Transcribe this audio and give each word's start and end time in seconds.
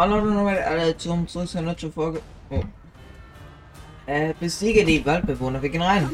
Hallo 0.00 0.16
und 0.16 0.32
nochmal 0.32 0.62
alle 0.62 0.96
zum 0.96 1.28
zurück 1.28 1.46
zur 1.46 1.60
letzten 1.60 1.92
Folge. 1.92 2.22
Oh. 2.48 2.62
Äh, 4.06 4.32
besiege 4.40 4.82
die 4.82 5.04
Waldbewohner. 5.04 5.60
Wir 5.60 5.68
gehen 5.68 5.82
rein. 5.82 6.10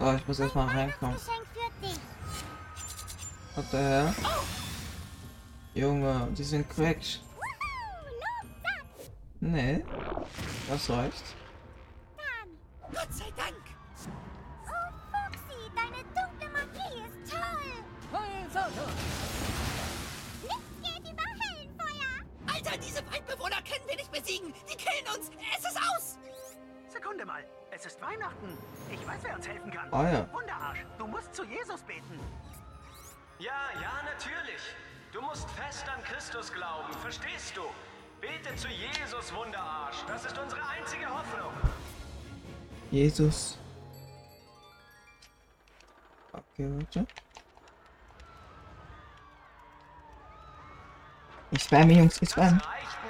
Oh, 0.00 0.12
ich 0.16 0.26
muss 0.26 0.40
erstmal 0.40 0.66
reinkommen. 0.66 1.14
What 3.54 3.64
the 3.70 3.76
hell? 3.76 4.14
Junge, 5.74 6.26
die 6.36 6.42
sind 6.42 6.66
sag 6.74 6.96
Nee, 9.38 9.84
das 10.68 10.90
reicht. 10.90 11.24
Gott 12.92 13.12
sei 13.12 13.30
Dank. 13.36 13.55
Besiegen. 24.26 24.52
Die 24.70 24.76
killen 24.76 25.06
uns. 25.16 25.30
Es 25.56 25.64
ist 25.64 25.76
aus. 25.76 26.18
Sekunde 26.88 27.24
mal. 27.24 27.44
Es 27.70 27.86
ist 27.86 28.00
Weihnachten. 28.00 28.56
Ich 28.90 29.06
weiß, 29.06 29.20
wer 29.22 29.36
uns 29.36 29.46
helfen 29.46 29.70
kann. 29.70 29.92
Ah 29.92 30.10
ja. 30.10 30.32
Wunderarsch, 30.32 30.84
du 30.98 31.06
musst 31.06 31.34
zu 31.34 31.44
Jesus 31.44 31.82
beten. 31.82 32.20
Ja, 33.38 33.52
ja, 33.80 34.02
natürlich. 34.04 34.62
Du 35.12 35.20
musst 35.20 35.48
fest 35.50 35.84
an 35.88 36.02
Christus 36.04 36.52
glauben, 36.52 36.92
verstehst 37.02 37.56
du? 37.56 37.62
Bete 38.20 38.54
zu 38.56 38.68
Jesus, 38.68 39.32
Wunderarsch. 39.34 39.96
Das 40.06 40.24
ist 40.24 40.38
unsere 40.38 40.66
einzige 40.66 41.06
Hoffnung. 41.06 41.52
Jesus. 42.90 43.58
Okay, 46.32 46.68
warte. 46.78 47.06
Ich 51.50 51.62
spamme, 51.62 51.92
Jungs, 51.92 52.14
ich 52.14 52.20
Das 52.20 52.32
spamme. 52.32 52.52
reicht 52.64 53.04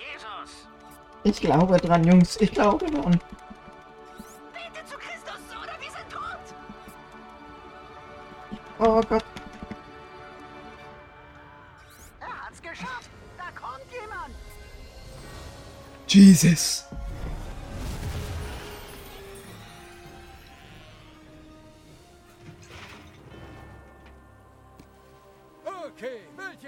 Jesus. 0.00 0.66
Ich 1.22 1.40
glaube 1.40 1.76
dran, 1.76 2.04
Jungs, 2.04 2.40
ich 2.40 2.52
glaube 2.52 2.86
dran. 2.86 3.20
Bete 4.52 4.84
zu 4.86 4.96
Christus 4.96 5.42
oder 5.50 5.72
wir 5.78 5.90
sind 5.90 6.08
tot. 6.10 6.44
Oh 8.78 9.02
Gott. 9.06 9.24
Er 12.20 12.46
hat's 12.46 12.62
geschafft. 12.62 13.10
Da 13.36 13.50
kommt 13.60 13.84
jemand. 13.92 14.34
Jesus. 16.08 16.89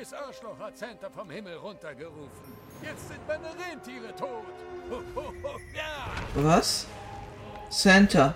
Welches 0.03 0.19
Arschloch 0.19 0.59
hat 0.59 0.77
Santa 0.77 1.09
vom 1.09 1.31
Himmel 1.31 1.55
runtergerufen? 1.59 2.53
Jetzt 2.83 3.07
sind 3.07 3.21
meine 3.29 3.51
Rentiere 3.55 4.13
tot. 4.17 4.43
Ho, 4.91 5.01
ho, 5.15 5.33
ho, 5.45 5.61
ja! 5.73 6.11
Was? 6.35 6.89
Santa. 7.71 8.35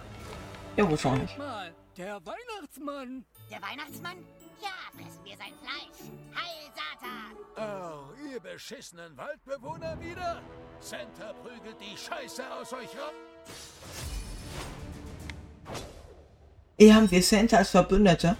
Ja, 0.76 0.88
wahrscheinlich. 0.88 1.36
Mal, 1.36 1.74
der 1.96 2.24
Weihnachtsmann. 2.24 3.24
Der 3.50 3.60
Weihnachtsmann? 3.60 4.18
Ja, 4.62 4.68
fressen 4.92 5.24
wir 5.24 5.36
sein 5.36 5.54
Fleisch. 5.60 6.08
Heil, 6.36 6.70
Satan. 6.76 7.34
Oh, 7.56 8.30
ihr 8.30 8.38
beschissenen 8.38 9.16
Waldbewohner 9.16 10.00
wieder? 10.00 10.40
Santa 10.78 11.32
prügelt 11.32 11.80
die 11.80 11.96
Scheiße 11.96 12.44
aus 12.48 12.72
euch 12.74 12.90
raus. 12.90 13.12
Hier 16.78 16.94
haben 16.94 17.10
wir 17.10 17.24
Santa 17.24 17.56
als 17.56 17.70
Verbündeter. 17.70 18.36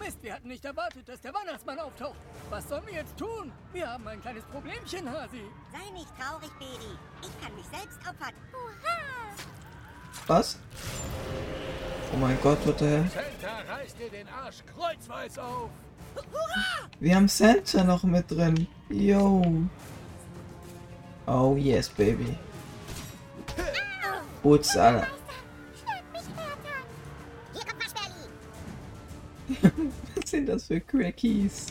Mist, 0.00 0.22
wir 0.22 0.32
hatten 0.32 0.48
nicht 0.48 0.64
erwartet, 0.64 1.06
dass 1.06 1.20
der 1.20 1.34
Weihnachtsmann 1.34 1.78
auftaucht. 1.78 2.16
Was 2.48 2.66
sollen 2.68 2.86
wir 2.86 2.94
jetzt 2.94 3.16
tun? 3.18 3.52
Wir 3.72 3.86
haben 3.86 4.08
ein 4.08 4.20
kleines 4.22 4.44
Problemchen, 4.44 5.08
Hasi. 5.10 5.44
Sei 5.70 5.90
nicht 5.92 6.08
traurig, 6.18 6.50
Baby. 6.58 6.96
Ich 7.20 7.44
kann 7.44 7.54
mich 7.54 7.66
selbst 7.66 7.98
opfern. 7.98 8.34
Hurra! 8.50 8.96
Was? 10.26 10.58
Oh 12.14 12.16
mein 12.16 12.38
Gott, 12.42 12.66
what 12.66 12.78
the 12.78 12.86
hell? 12.86 13.10
Santa 13.12 13.74
reißt 13.74 13.98
dir 13.98 14.08
den 14.08 14.26
Arsch 14.28 14.64
kreuzweis 14.74 15.38
auf. 15.38 15.68
Wir 16.98 17.16
haben 17.16 17.28
Santa 17.28 17.84
noch 17.84 18.02
mit 18.02 18.30
drin. 18.30 18.66
Yo. 18.88 19.44
Oh 21.26 21.56
yes, 21.56 21.90
baby. 21.90 22.38
Putz, 24.42 24.74
Alter. 24.76 25.19
Was 30.14 30.30
sind 30.30 30.46
das 30.48 30.66
für 30.66 30.80
Crackies? 30.80 31.66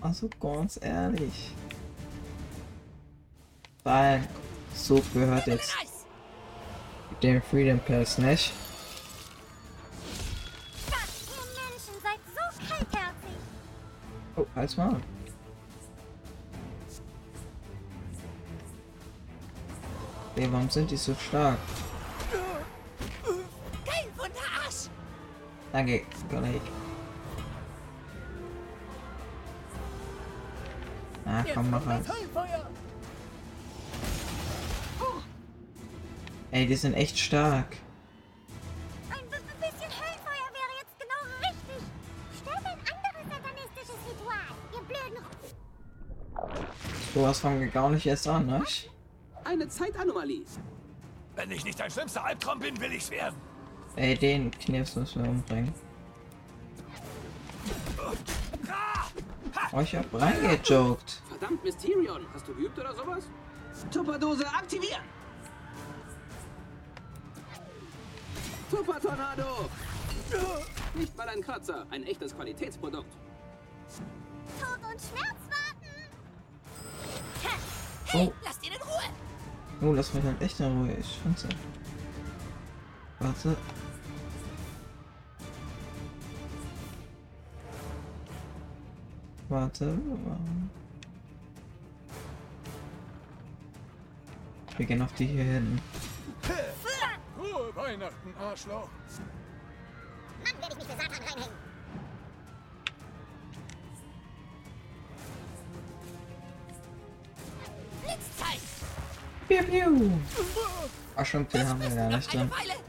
Also 0.00 0.28
ganz 0.40 0.78
ehrlich. 0.82 1.52
Weil, 3.84 4.26
so 4.74 5.00
gehört 5.14 5.46
jetzt 5.46 5.72
dem 7.22 7.40
Freedom 7.42 7.78
Pass, 7.78 8.18
nicht? 8.18 8.52
Oh, 14.36 14.46
halt's 14.54 14.76
mal. 14.76 15.00
Ey, 20.36 20.52
warum 20.52 20.68
sind 20.68 20.90
die 20.90 20.96
so 20.96 21.14
stark? 21.14 21.58
Danke. 25.76 26.00
Ah, 31.26 31.42
Jetzt 31.44 31.54
komm, 31.54 31.70
mach 31.70 31.84
Höllenfeuer. 31.84 32.70
Ey, 36.50 36.66
die 36.66 36.76
sind 36.76 36.94
echt 36.94 37.18
stark. 37.18 37.76
Ein 39.10 39.18
bi- 39.28 39.36
bi- 39.36 39.66
bisschen 39.66 39.90
Höllenfeuer 39.90 40.48
wäre 40.56 40.72
jetzt 40.80 40.96
genau 40.98 41.20
richtig. 41.42 41.82
Stellt 42.40 42.64
ein 42.64 42.78
anderes 42.78 43.26
satanistisches 43.28 44.00
Ritual. 44.08 44.48
Ihr 44.72 44.80
blöden... 44.80 45.24
Sowas 47.12 47.40
fangen 47.40 47.60
wir 47.60 47.68
gar 47.68 47.90
nicht 47.90 48.06
erst 48.06 48.26
an, 48.28 48.46
ne? 48.46 48.64
Eine 49.44 49.68
Zeitanomalie. 49.68 50.46
Wenn 51.34 51.50
ich 51.50 51.64
nicht 51.66 51.78
dein 51.78 51.90
schlimmster 51.90 52.24
Albtraum 52.24 52.60
bin, 52.60 52.80
will 52.80 52.92
ich's 52.92 53.10
werden. 53.10 53.36
Ey, 53.96 54.14
den 54.16 54.50
Knirps 54.50 54.94
müssen 54.96 55.22
wir 55.22 55.30
umbringen. 55.30 55.72
Oh, 59.72 59.80
ich 59.80 59.94
hab 59.96 60.12
reingejoked. 60.12 61.22
Verdammt, 61.28 61.64
Mysterion. 61.64 62.26
Hast 62.32 62.46
du 62.48 62.54
geübt 62.54 62.78
oder 62.78 62.94
sowas? 62.94 63.24
Tupperdose 63.90 64.46
aktivieren. 64.46 65.02
Tupper-Tornado. 68.70 69.68
Nicht 70.94 71.16
mal 71.16 71.28
ein 71.28 71.40
Kratzer. 71.40 71.86
Ein 71.90 72.04
echtes 72.04 72.34
Qualitätsprodukt. 72.34 73.12
Tod 74.60 74.78
und 74.90 75.00
Schmerz 75.00 75.40
warten. 75.50 75.88
Oh, 78.14 78.32
Lass 78.44 78.58
ihn 78.62 78.72
in 78.72 78.82
Ruhe. 78.82 79.10
oh, 79.82 79.92
lass 79.94 80.14
mich 80.14 80.24
halt 80.24 80.40
echt 80.40 80.60
in 80.60 80.66
Ruhe. 80.78 80.92
Ich 80.98 81.18
find's 81.22 81.42
ja. 81.42 81.48
Warte. 83.20 83.56
Warte. 89.48 89.98
Wir 94.76 94.86
gehen 94.86 95.02
auf 95.02 95.12
die 95.12 95.26
hier 95.26 95.44
hinten. 95.44 95.80
Frohe 97.36 97.74
Weihnachten, 97.76 98.34
Arschloch. 98.40 98.88
Mann, 100.42 100.60
werde 100.60 100.72
ich 100.72 100.78
mich 100.78 100.86
für 100.86 100.96
Satan 101.00 101.24
reinhängen. 101.24 101.56
Blitzzeit. 108.02 108.60
Piu, 109.48 109.62
piu. 109.64 110.10
Ach, 111.16 111.24
schon 111.24 111.46
viel 111.46 111.66
haben 111.66 111.80
wir 111.80 111.90
gar 111.90 112.08
nicht 112.08 112.36
eine. 112.36 112.50
Weile. 112.50 112.85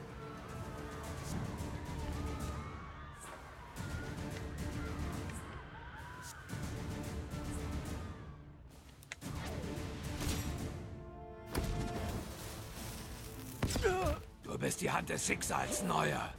ist 14.77 14.83
die 14.83 14.91
Hand 14.91 15.09
des 15.09 15.25
Schicksals 15.25 15.81
neuer. 15.81 16.29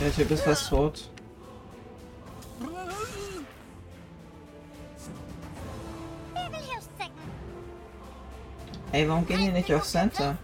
Ja, 0.00 0.06
ich 0.08 0.18
hab 0.18 0.28
das 0.28 0.40
fast 0.40 0.70
tot. 0.70 1.10
Ey, 8.92 9.06
warum 9.06 9.26
gehen 9.26 9.40
die 9.40 9.52
nicht 9.52 9.74
auf 9.74 9.84
Center? 9.84 10.38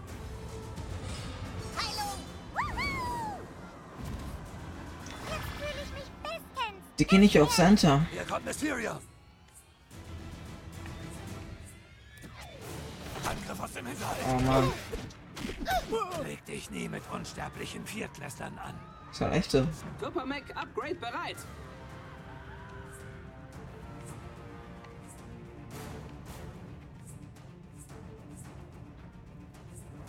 Die 7.03 7.09
gehen 7.09 7.19
nicht 7.19 7.37
auf 7.37 7.53
Center. 7.53 8.05
Hier 8.13 8.23
kommt 8.23 8.45
Mysterio. 8.45 8.91
Angriff 13.25 13.59
aus 13.61 13.73
dem 13.73 13.87
Hinterhalt. 13.87 14.19
Oh 14.29 14.39
Mann. 14.41 14.71
Leg 16.23 16.45
dich 16.45 16.71
nie 16.71 16.87
mit 16.87 17.03
unsterblichen 17.11 17.85
Viertklässlern 17.85 18.57
an. 18.57 18.73
Das 19.09 19.17
sind 19.17 19.33
echte. 19.33 19.67
Super 19.99 20.25
Mac 20.25 20.43
Upgrade 20.55 20.95
bereit. 20.95 21.35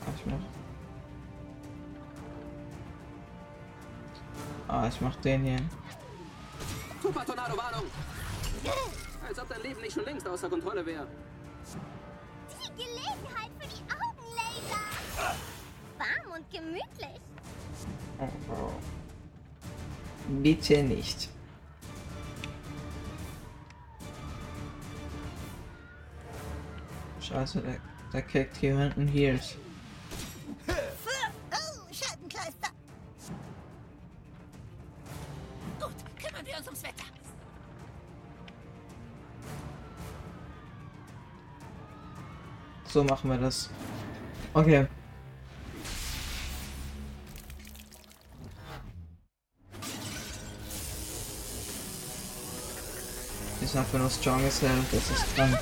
Ah, 0.06 0.12
ich 0.16 0.26
mach. 0.26 0.38
Ah, 4.68 4.86
ich 4.86 5.00
mach 5.00 5.16
den 5.16 5.42
hier. 5.42 5.58
Super 7.04 7.22
Tornado 7.26 7.54
Warnung. 7.54 7.84
Als 9.28 9.38
ob 9.38 9.46
dein 9.50 9.60
Leben 9.60 9.78
nicht 9.82 9.92
schon 9.92 10.06
längst 10.06 10.26
außer 10.26 10.48
Kontrolle 10.48 10.86
wäre. 10.86 11.06
Die 12.48 12.82
Gelegenheit 12.82 13.50
für 13.60 13.68
die 13.68 13.82
Augenlaser. 13.92 15.36
Warm 15.98 16.32
und 16.34 16.50
gemütlich. 16.50 17.20
Oh, 18.18 18.28
oh. 18.48 18.72
Bitte 20.42 20.82
nicht. 20.82 21.28
Scheiße, 27.20 27.60
der, 27.60 27.76
der 28.14 28.22
kickt 28.22 28.56
hier 28.56 28.78
hinten 28.78 29.08
Heals. 29.08 29.56
So 42.94 43.02
machen 43.02 43.28
wir 43.28 43.38
das. 43.38 43.70
Okay. 44.52 44.86
Ist 53.60 53.76
einfach 53.76 53.98
nur 53.98 54.08
strong 54.08 54.44
as 54.46 54.62
hell, 54.62 54.70
das 54.92 55.10
ist 55.10 55.34
krank. 55.34 55.58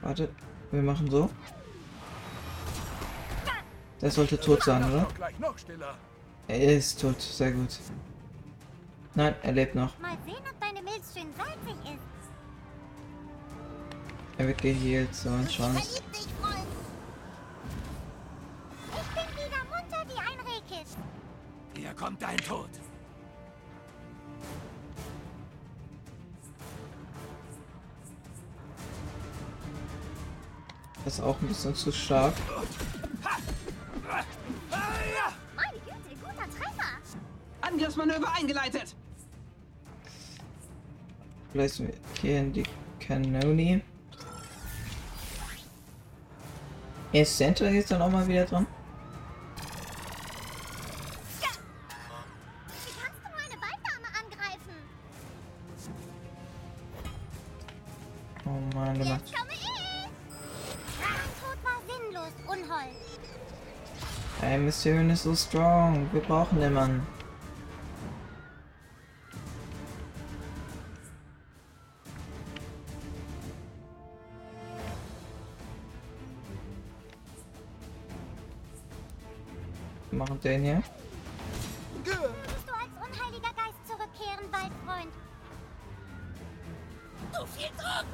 Warte, 0.00 0.30
wir 0.70 0.82
machen 0.82 1.10
so. 1.10 1.28
Der 4.00 4.10
sollte 4.10 4.40
tot 4.40 4.62
sein, 4.62 4.90
oder? 4.90 5.06
Er 6.48 6.76
ist 6.78 6.98
tot, 6.98 7.20
sehr 7.20 7.52
gut. 7.52 7.78
Nein, 9.14 9.34
er 9.42 9.52
lebt 9.52 9.74
noch. 9.74 9.98
Mal 9.98 10.16
sehen, 10.24 10.42
ob 10.50 10.58
deine 10.60 10.82
Milch 10.82 11.02
schön 11.12 11.32
salzig 11.36 11.76
ist. 11.84 12.00
Er 14.38 14.46
wird 14.46 14.62
geheilt, 14.62 15.14
so 15.14 15.28
ein 15.28 15.46
Chance. 15.46 16.02
Dich. 16.12 16.26
Ich 18.94 19.08
bin 19.14 19.28
wieder 19.36 19.62
munter 19.70 20.02
wie 20.08 20.18
ein 20.18 20.40
Rehkitz. 20.46 20.96
Hier 21.76 21.92
kommt 21.94 22.22
dein 22.22 22.38
Tod. 22.38 22.70
Das 31.04 31.14
ist 31.14 31.20
auch 31.20 31.38
ein 31.40 31.48
bisschen 31.48 31.74
zu 31.74 31.92
stark. 31.92 32.32
Meine 35.54 35.78
Güte, 35.84 36.16
guter 36.22 36.48
Treffer. 36.48 36.98
Angriffsmanöver 37.60 38.32
eingeleitet. 38.38 38.96
Vielleicht 41.52 41.82
hier 42.20 42.38
in 42.40 42.52
die 42.52 42.64
Cannoni. 42.98 43.82
Ist 47.12 47.36
Center 47.36 47.70
jetzt 47.70 47.90
dann 47.90 48.00
auch 48.00 48.10
mal 48.10 48.26
wieder 48.26 48.46
dran? 48.46 48.66
Du? 58.44 58.50
Oh 58.50 58.74
Mann, 58.74 58.96
sinnlos, 61.86 62.32
Unhold. 62.46 62.96
Ey, 64.40 64.58
Mission 64.58 65.10
ist 65.10 65.24
so 65.24 65.34
strong. 65.34 66.08
Wir 66.12 66.22
brauchen 66.22 66.60
den 66.60 66.72
Mann. 66.72 67.06
Den 80.44 80.62
hier. 80.62 80.82
Willst 82.04 82.18
du 82.66 82.72
als 82.72 82.90
unheiliger 82.96 83.52
Geist 83.54 83.78
zurückkehren, 83.86 84.50
Waldfreund? 84.50 85.12
Zu 87.32 87.46
viel 87.46 87.68
Druck. 87.76 88.06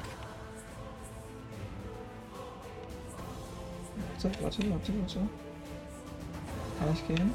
Warte, 4.21 4.43
warte, 4.43 4.71
warte, 4.71 4.93
warte. 4.99 5.19
Kann 6.79 6.93
ich 6.93 7.07
gehen? 7.07 7.33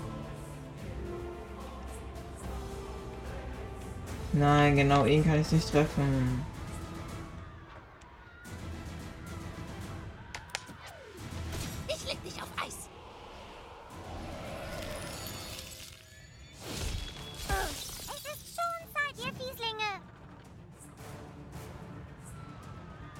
Nein, 4.32 4.76
genau 4.76 5.04
ihn 5.04 5.24
kann 5.24 5.40
ich 5.40 5.52
nicht 5.52 5.70
treffen. 5.70 6.43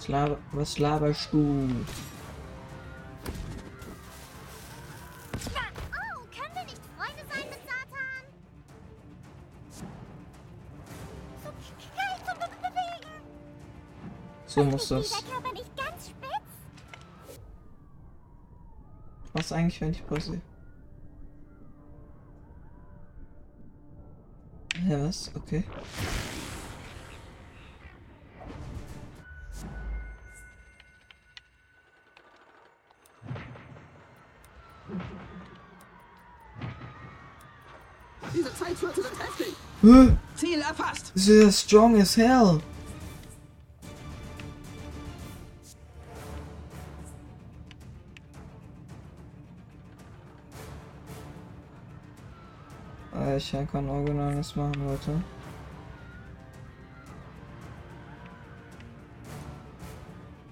Was, 0.05 0.09
laber, 0.09 0.39
was 0.53 0.79
laberst 0.79 1.33
du? 1.33 1.71
So 14.45 14.63
muss 14.65 14.89
das. 14.89 15.25
Was 19.33 19.53
eigentlich, 19.53 19.81
wenn 19.81 19.91
ich 19.91 20.07
passiert? 20.07 20.43
Ja, 24.87 25.07
was? 25.07 25.35
Okay. 25.35 25.65
Ziel 39.85 40.61
erfasst. 40.61 41.12
this 41.14 41.29
is 41.29 41.59
strong 41.59 42.00
as 42.00 42.17
hell. 42.17 42.62
Äh, 53.14 53.37
Ich 53.37 53.53
kann 53.71 53.88
original 53.88 54.35
nichts 54.35 54.57
machen, 54.57 54.75
Leute. 54.87 55.23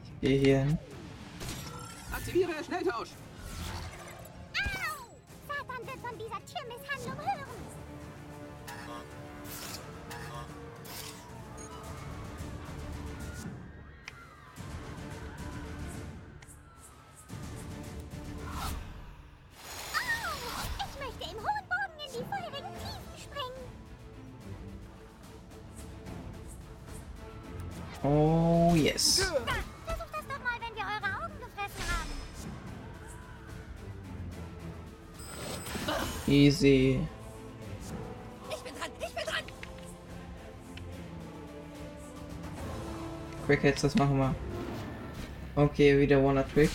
Ich 0.04 0.20
gehe 0.20 0.38
hier 0.38 0.58
hin. 0.64 0.78
Aktiviere 2.12 2.52
Schnelltausch. 2.64 3.08
Easy. 36.26 37.00
Ich 38.50 38.56
bin 38.62 38.72
dran, 38.74 38.90
ich 39.00 39.14
bin 39.14 39.24
dran. 39.24 39.44
Quick 43.46 43.60
Hits, 43.60 43.82
das 43.82 43.94
machen 43.96 44.18
wir. 44.18 44.34
Okay, 45.56 45.98
wieder 45.98 46.22
Wanna 46.22 46.44
Trick. 46.44 46.70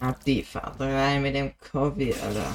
Ab 0.00 0.18
die 0.24 0.42
Fahrt 0.42 0.80
rein 0.80 1.22
mit 1.22 1.34
dem 1.34 1.52
Coffee, 1.58 2.14
Alter. 2.14 2.52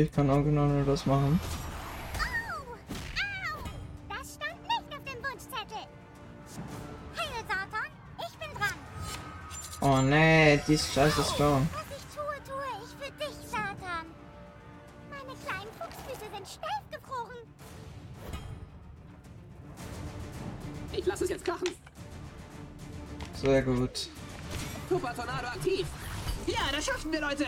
Ich 0.00 0.12
kann 0.12 0.30
auch 0.30 0.42
genau 0.42 0.66
nur 0.66 0.84
das 0.84 1.04
machen. 1.06 1.38
Au! 2.16 2.72
Au! 2.72 3.58
Das 4.08 4.34
stand 4.34 4.62
nicht 4.62 4.92
auf 4.92 5.04
dem 5.04 5.22
Wunschzettel. 5.22 5.84
Heil, 7.16 7.44
Satan. 7.48 7.90
Ich 8.18 8.38
bin 8.38 8.50
dran. 8.58 8.74
Oh 9.80 10.00
nee, 10.02 10.60
die 10.66 10.74
ist 10.74 10.92
scheiße 10.92 11.22
strong. 11.22 11.68
Was 11.72 11.84
ich 11.96 12.04
tue, 12.14 12.36
tue 12.46 12.64
ich 12.82 12.90
für 12.98 13.12
dich, 13.18 13.36
Satan. 13.48 14.06
Meine 15.10 15.38
kleinen 15.44 15.72
Fuchsfüße 15.78 16.26
sind 16.34 16.48
steif 16.48 16.84
gefroren. 16.90 17.38
Ich 20.92 21.06
lasse 21.06 21.24
es 21.24 21.30
jetzt 21.30 21.44
krachen. 21.44 21.68
Sehr 23.34 23.62
gut. 23.62 24.08
Super 24.88 25.14
Tornado 25.14 25.46
aktiv. 25.46 25.86
Ja, 26.46 26.60
das 26.72 26.84
schaffen 26.84 27.12
wir, 27.12 27.20
Leute. 27.20 27.46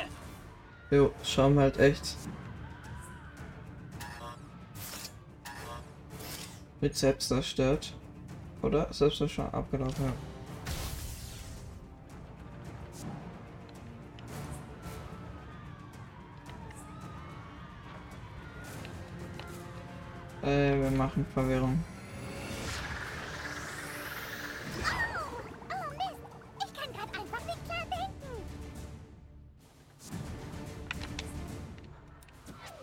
Jo, 0.90 1.12
schauen 1.24 1.54
wir 1.54 1.62
halt 1.62 1.78
echt. 1.78 2.16
Mit 6.82 6.96
selbst 6.96 7.28
zerstört. 7.28 7.94
Oder? 8.60 8.92
Selbst 8.92 9.30
schon 9.30 9.46
abgelaufen, 9.54 10.04
ja. 20.42 20.48
Äh, 20.48 20.82
wir 20.82 20.90
machen 20.90 21.24
Verwirrung. 21.32 21.84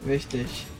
Oh 0.02 0.79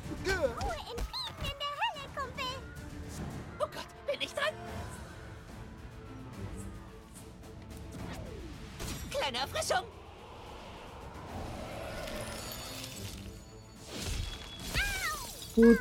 Kleine 9.30 9.44
Erfrischung. 9.44 9.86
Gut. 15.56 15.80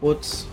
Gut. 0.00 0.43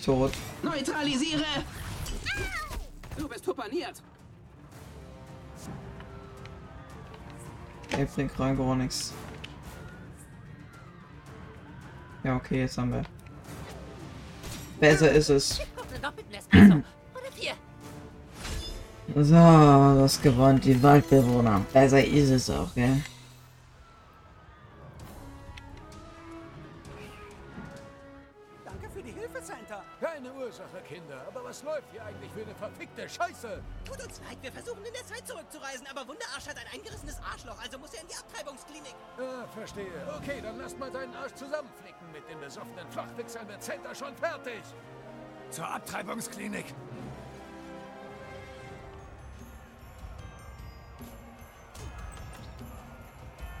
Nicht 0.00 0.04
tot. 0.04 0.32
Neutralisiere. 0.62 1.44
Du 3.16 3.28
bist 3.28 3.44
tupaniert. 3.44 4.02
Bringt 8.14 8.38
rein 8.38 8.56
gar 8.56 8.76
nichts. 8.76 9.12
Ja, 12.24 12.36
okay, 12.36 12.60
jetzt 12.60 12.78
haben 12.78 12.92
wir. 12.92 13.02
Besser 14.78 15.10
ist 15.12 15.28
es. 15.28 15.60
So, 19.12 19.34
das 19.34 20.22
gewonnen, 20.22 20.60
die 20.60 20.80
Waldbewohner. 20.80 21.66
Besser 21.72 22.04
ist 22.04 22.30
es 22.30 22.48
auch, 22.48 22.72
gell? 22.76 23.02
Besoffenen 42.50 42.90
Flachwichsern 42.90 43.46
wird 43.46 43.62
Center 43.62 43.94
schon 43.94 44.16
fertig. 44.16 44.60
Zur 45.50 45.68
Abtreibungsklinik. 45.68 46.74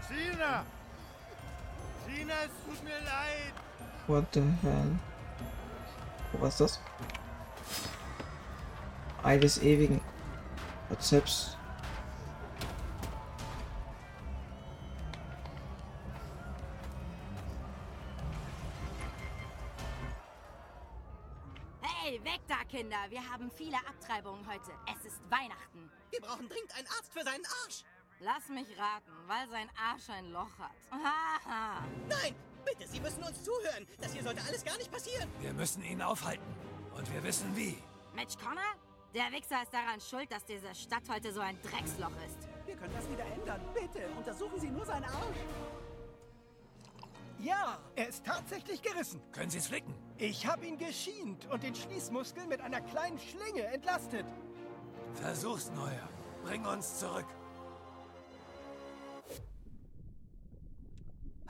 Sina! 0.08 0.64
Sina, 2.04 2.34
es 2.44 2.50
tut 2.66 2.82
mir 2.82 2.98
leid. 3.04 3.54
What 4.08 4.24
the 4.32 4.42
hell? 4.62 4.98
Was 6.40 6.54
ist 6.54 6.60
das? 6.60 6.80
Ei 9.22 9.38
des 9.38 9.62
ewigen 9.62 10.00
Rezepts. 10.90 11.56
Kinder! 23.10 23.22
Wir 23.22 23.30
haben 23.30 23.50
viele 23.50 23.76
Abtreibungen 23.76 24.46
heute. 24.46 24.70
Es 24.86 25.04
ist 25.04 25.20
Weihnachten. 25.30 25.90
Wir 26.10 26.20
brauchen 26.20 26.48
dringend 26.48 26.74
einen 26.76 26.86
Arzt 26.86 27.12
für 27.12 27.22
seinen 27.22 27.44
Arsch. 27.64 27.82
Lass 28.20 28.48
mich 28.48 28.68
raten, 28.78 29.12
weil 29.26 29.48
sein 29.48 29.68
Arsch 29.76 30.08
ein 30.10 30.30
Loch 30.30 30.58
hat. 30.58 30.76
Haha. 30.90 31.82
Nein, 32.08 32.34
bitte, 32.64 32.86
Sie 32.88 33.00
müssen 33.00 33.22
uns 33.22 33.42
zuhören. 33.42 33.86
Das 34.00 34.12
hier 34.12 34.22
sollte 34.22 34.42
alles 34.42 34.64
gar 34.64 34.76
nicht 34.76 34.90
passieren. 34.92 35.28
Wir 35.40 35.52
müssen 35.52 35.82
ihn 35.82 36.02
aufhalten. 36.02 36.44
Und 36.94 37.12
wir 37.12 37.22
wissen 37.22 37.54
wie. 37.56 37.82
Mitch 38.14 38.36
Connor? 38.38 38.74
Der 39.14 39.32
Wichser 39.32 39.62
ist 39.62 39.72
daran 39.74 40.00
schuld, 40.00 40.30
dass 40.30 40.44
diese 40.44 40.72
Stadt 40.74 41.02
heute 41.08 41.32
so 41.32 41.40
ein 41.40 41.60
Drecksloch 41.62 42.12
ist. 42.26 42.48
Wir 42.66 42.76
können 42.76 42.94
das 42.94 43.08
wieder 43.10 43.24
ändern. 43.24 43.60
Bitte, 43.74 44.08
untersuchen 44.16 44.60
Sie 44.60 44.70
nur 44.70 44.84
seinen 44.86 45.04
Arsch. 45.04 45.36
Ja, 47.38 47.78
er 47.96 48.08
ist 48.08 48.24
tatsächlich 48.24 48.82
gerissen. 48.82 49.20
Können 49.32 49.50
Sie 49.50 49.58
es 49.58 49.66
flicken? 49.66 49.94
Ich 50.22 50.46
habe 50.46 50.66
ihn 50.66 50.76
geschient 50.76 51.46
und 51.50 51.62
den 51.62 51.74
Schließmuskel 51.74 52.46
mit 52.46 52.60
einer 52.60 52.82
kleinen 52.82 53.18
Schlinge 53.18 53.66
entlastet. 53.68 54.26
Versuch's, 55.14 55.70
Neuer. 55.74 56.10
Bring 56.44 56.66
uns 56.66 56.98
zurück. 56.98 57.24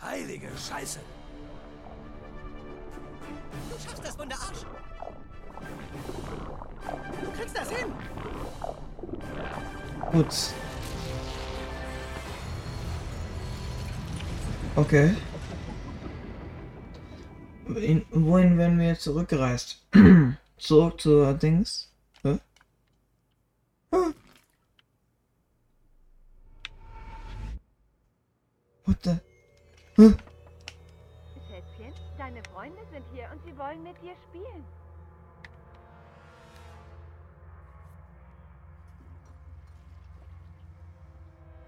Heilige 0.01 0.49
Scheiße. 0.57 1.01
Du 3.71 3.83
schaffst 3.83 4.07
das, 4.07 4.17
Wunderarsch. 4.17 4.61
Du 7.25 7.31
kriegst 7.33 7.57
das 7.57 7.71
hin. 7.71 7.93
Gut. 10.13 10.35
Okay. 14.77 15.17
In, 17.77 18.05
wohin 18.11 18.59
werden 18.59 18.79
wir 18.79 18.89
jetzt 18.89 19.03
zurückgereist? 19.03 19.87
Zurück 20.57 21.01
zur 21.01 21.35
Dings? 21.35 21.93
Hä? 22.23 22.39
Hä? 23.93 23.97
What 28.85 28.97
the? 29.05 29.19
Hä? 29.97 30.15
Schätzchen, 31.49 32.43
Freunde 32.53 32.83
sind 32.93 33.05
hier 33.13 33.29
und 33.33 33.43
sie 33.45 33.57
wollen 33.57 33.83
mit 33.83 33.97
dir 34.03 34.15
spielen. 34.29 34.80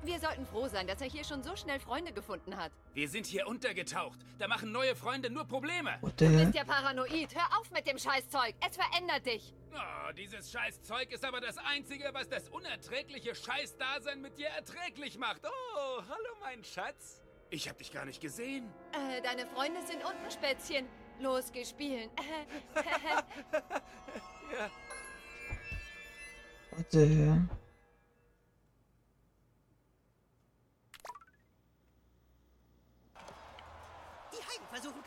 Wir 0.05 0.19
sollten 0.19 0.45
froh 0.47 0.67
sein, 0.69 0.87
dass 0.87 1.01
er 1.01 1.09
hier 1.09 1.25
schon 1.25 1.43
so 1.43 1.55
schnell 1.55 1.79
Freunde 1.79 2.13
gefunden 2.13 2.57
hat. 2.57 2.73
Wir 2.93 3.09
sind 3.09 3.25
hier 3.27 3.47
untergetaucht. 3.47 4.19
Da 4.39 4.49
machen 4.49 4.73
neue 4.73 4.97
Freunde 4.97 5.31
nur 5.31 5.45
Probleme. 5.45 5.99
Du 6.17 6.29
bist 6.29 6.55
ja 6.55 6.65
paranoid. 6.65 7.35
Hör 7.35 7.61
auf 7.61 7.71
mit 7.71 7.87
dem 7.87 7.99
Scheißzeug. 7.99 8.55
Es 8.69 8.77
verändert 8.77 9.27
dich. 9.27 9.55
Oh, 9.73 10.13
dieses 10.17 10.51
Scheißzeug 10.51 11.11
ist 11.13 11.25
aber 11.25 11.41
das 11.41 11.57
Einzige, 11.59 12.11
was 12.13 12.29
das 12.29 12.49
unerträgliche 12.49 13.35
Scheißdasein 13.35 14.21
mit 14.21 14.39
dir 14.39 14.49
erträglich 14.49 15.19
macht. 15.19 15.43
Oh, 15.45 16.03
hallo, 16.03 16.37
mein 16.41 16.65
Schatz. 16.65 17.23
Ich 17.51 17.69
hab 17.69 17.79
dich 17.79 17.93
gar 17.93 18.05
nicht 18.05 18.21
gesehen. 18.21 18.73
Äh, 18.93 19.23
deine 19.23 19.47
Freunde 19.47 19.81
sind 19.87 20.05
unten, 20.05 20.31
Spätzchen. 20.31 20.87
Los, 21.21 21.53
geh 21.53 21.65
spielen. 21.65 22.11
Ja. 24.53 24.71
What 26.73 26.87
the 26.91 26.99
hell? 27.07 27.49
Die 34.33 34.43
Heiden 34.43 34.67
versuchen, 34.71 35.03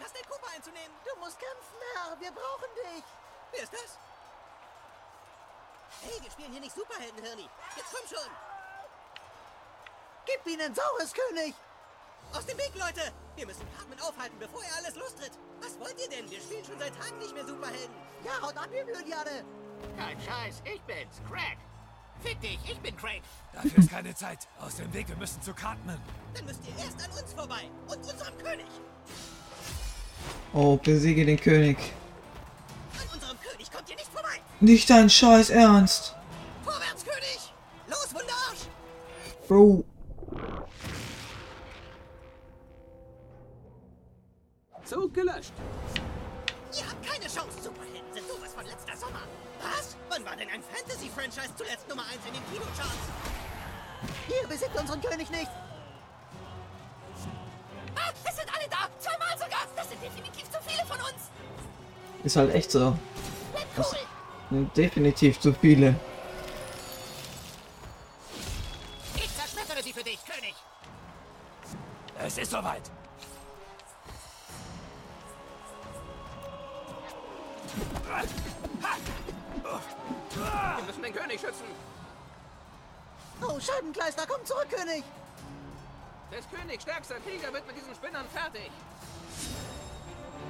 Einzunehmen. 0.65 0.97
Du 1.03 1.19
musst 1.19 1.39
kämpfen, 1.39 1.77
Herr. 1.93 2.19
Wir 2.19 2.31
brauchen 2.31 2.69
dich. 2.75 3.03
Wer 3.51 3.63
ist 3.63 3.73
das? 3.73 3.97
Hey, 6.01 6.21
wir 6.21 6.31
spielen 6.31 6.51
hier 6.51 6.61
nicht 6.61 6.75
Superhelden, 6.75 7.23
Hirni. 7.23 7.49
Jetzt 7.75 7.91
komm 7.91 8.07
schon. 8.07 8.31
Gib 10.25 10.45
ihnen 10.47 10.73
Saures 10.73 11.13
König. 11.13 11.53
Aus 12.33 12.45
dem 12.45 12.57
Weg, 12.57 12.71
Leute. 12.75 13.13
Wir 13.35 13.45
müssen 13.45 13.67
Cartman 13.77 13.99
aufhalten, 14.01 14.37
bevor 14.39 14.63
er 14.63 14.75
alles 14.77 14.95
lostritt. 14.95 15.33
Was 15.61 15.79
wollt 15.79 15.99
ihr 16.01 16.09
denn? 16.09 16.29
Wir 16.29 16.41
spielen 16.41 16.65
schon 16.65 16.79
seit 16.79 16.95
Tagen 16.99 17.17
nicht 17.19 17.33
mehr 17.33 17.45
Superhelden. 17.45 17.95
Ja, 18.23 18.41
haut 18.41 18.57
ab, 18.57 18.69
ihr 18.73 18.85
Blödjade. 18.85 19.45
Kein 19.97 20.19
Scheiß, 20.19 20.61
ich 20.65 20.81
bin's, 20.81 21.21
Craig. 21.29 21.57
Fick 22.21 22.41
dich, 22.41 22.59
ich 22.65 22.79
bin 22.79 22.97
Craig. 22.97 23.21
Dafür 23.53 23.77
ist 23.77 23.91
keine 23.91 24.15
Zeit. 24.15 24.47
Aus 24.59 24.75
dem 24.77 24.91
Weg, 24.93 25.07
wir 25.07 25.17
müssen 25.17 25.41
zu 25.41 25.53
Cartman. 25.53 26.01
Dann 26.33 26.45
müsst 26.45 26.61
ihr 26.65 26.75
erst 26.83 27.03
an 27.03 27.11
uns 27.11 27.33
vorbei. 27.33 27.69
Und 27.87 27.97
unserem 27.97 28.37
König. 28.39 28.67
Oh, 30.53 30.77
besiege 30.77 31.25
den 31.25 31.39
König. 31.39 31.77
An 32.93 33.13
unserem 33.13 33.37
König 33.41 33.71
kommt 33.71 33.89
ihr 33.89 33.95
nicht 33.95 34.11
vorbei. 34.11 34.39
Nicht 34.61 34.89
dein 34.89 35.09
Scheiß 35.09 35.49
Ernst. 35.49 36.15
Vorwärts, 36.63 37.03
König. 37.03 37.53
Los, 37.87 38.13
Wunderarsch. 38.13 38.69
Bro. 39.47 39.83
Zug 44.85 45.13
gelöscht. 45.13 45.53
Ihr 46.77 46.87
habt 46.87 47.05
keine 47.05 47.25
Chance. 47.25 47.61
Superhelden 47.61 48.13
sind 48.13 48.27
sowas 48.27 48.53
von 48.53 48.65
letzter 48.65 48.95
Sommer. 48.95 49.23
Was? 49.61 49.97
Wann 50.09 50.23
war 50.23 50.35
denn 50.35 50.49
ein 50.49 50.61
Fantasy-Franchise 50.61 51.55
zuletzt 51.57 51.89
Nummer 51.89 52.03
1 52.03 52.25
in 52.27 52.33
den 52.33 52.43
Kinocharts? 52.51 53.09
Ihr 54.29 54.47
besiegt 54.47 54.79
unseren 54.79 55.01
König 55.01 55.29
nicht. 55.29 55.49
Ah, 58.05 58.11
es 58.23 58.35
sind 58.35 58.47
alle 58.55 58.67
da. 58.69 58.87
Zweimal 58.99 59.37
sogar. 59.37 59.65
Das 59.75 59.89
sind 59.89 60.01
definitiv 60.01 60.43
zu 60.51 60.57
viele 60.65 60.85
von 60.85 60.97
uns. 60.97 61.29
Ist 62.23 62.35
halt 62.35 62.53
echt 62.53 62.71
so. 62.71 62.97
Das 63.75 63.95
sind 64.49 64.77
definitiv 64.77 65.39
zu 65.39 65.53
viele. 65.53 65.95
Ich 69.15 69.35
zerschmettere 69.35 69.83
sie 69.83 69.93
für 69.93 70.03
dich, 70.03 70.19
König. 70.25 70.53
Es 72.19 72.37
ist 72.37 72.51
soweit. 72.51 72.91
Wir 80.35 80.83
müssen 80.85 81.03
den 81.03 81.13
König 81.13 81.39
schützen. 81.39 81.65
Oh, 83.41 83.59
Scheibenkleister, 83.59 84.25
komm 84.27 84.45
zurück, 84.45 84.67
König. 84.69 85.03
Des 86.31 86.45
Königs 86.49 86.83
stärkster 86.83 87.15
Krieger 87.25 87.53
wird 87.53 87.65
mit 87.67 87.75
diesen 87.77 87.93
Spinnern 87.95 88.25
fertig. 88.33 88.69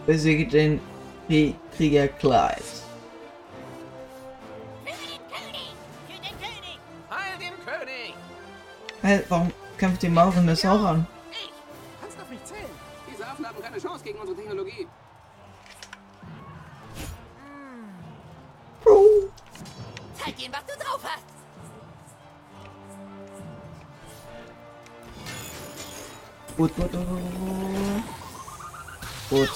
Besiege 0.05 0.45
den 0.47 0.79
Krie- 1.27 1.55
Krieger 1.75 2.07
Clyde. 2.07 2.61
Für 4.83 4.91
den 4.91 5.21
König! 5.29 5.73
Für 6.07 6.21
den 6.21 6.37
König! 6.39 6.79
Heil 7.09 7.37
den 7.39 7.53
König! 7.65 8.13
Hä, 9.01 9.23
warum 9.29 9.51
kämpft 9.77 10.01
die 10.03 10.09
Mauren 10.09 10.47
das 10.47 10.65
auch 10.65 10.83
an? 10.83 11.07
Ich! 11.31 11.51
Kannst 12.01 12.19
auf 12.21 12.29
mich 12.29 12.43
zählen. 12.45 12.69
Diese 13.11 13.25
Affen 13.27 13.47
haben 13.47 13.61
keine 13.61 13.77
Chance 13.79 14.03
gegen 14.03 14.19
unsere 14.19 14.37
Technologie. 14.37 14.87
Gut, 26.57 26.73
gut, 26.77 26.89
gut, 26.89 27.05
gut. 29.29 29.49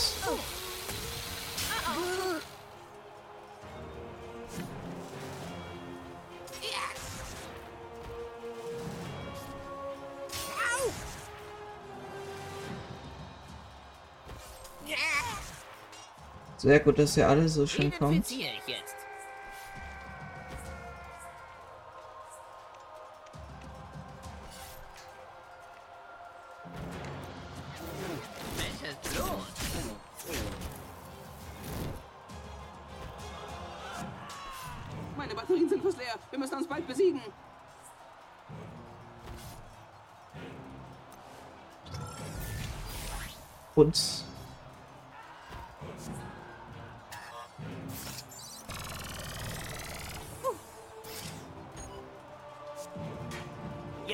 Sehr 16.58 16.80
gut, 16.82 17.00
dass 17.00 17.16
ihr 17.16 17.30
alle 17.30 17.48
so 17.48 17.66
schön 17.66 17.90
kommt. 17.98 18.26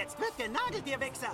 Jetzt 0.06 0.20
wird 0.20 0.38
genagelt, 0.38 0.86
ihr 0.86 1.00
Wichser. 1.00 1.34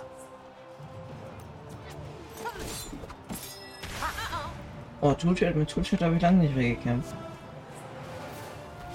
Oh, 5.02 5.12
Toolshed, 5.12 5.54
mit 5.54 5.68
Toolshed 5.68 6.00
habe 6.00 6.14
ich 6.14 6.22
lange 6.22 6.38
nicht 6.38 6.56
mehr 6.56 6.70
gekämpft. 6.70 7.14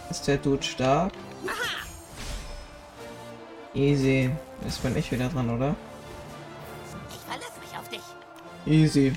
Ist 0.09 0.27
der 0.27 0.37
Dude 0.37 0.63
stark? 0.63 1.13
Easy. 3.75 4.31
Jetzt 4.63 4.81
bin 4.81 4.97
ich 4.97 5.11
wieder 5.11 5.29
dran, 5.29 5.47
oder? 5.47 5.75
Ich 7.11 7.17
verlasse 7.17 7.59
mich 7.59 7.77
auf 7.77 7.87
dich. 7.89 8.01
Easy. 8.65 9.13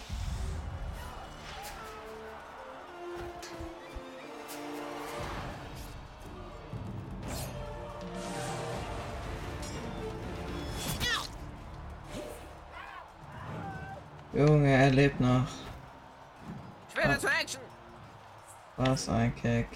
Keck. 19.41 19.67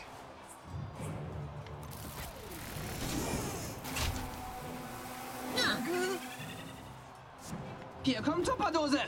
Hier 8.02 8.20
kommt 8.20 8.46
Tupperdose. 8.46 9.00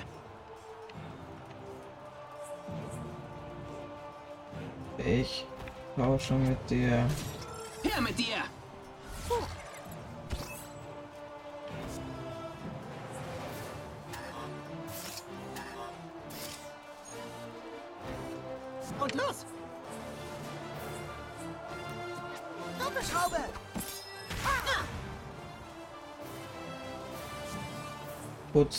Ich 4.96 5.46
tausche 5.96 6.34
mit 6.34 6.70
dir. 6.70 7.06
Her 7.82 8.00
mit 8.00 8.18
dir. 8.18 8.55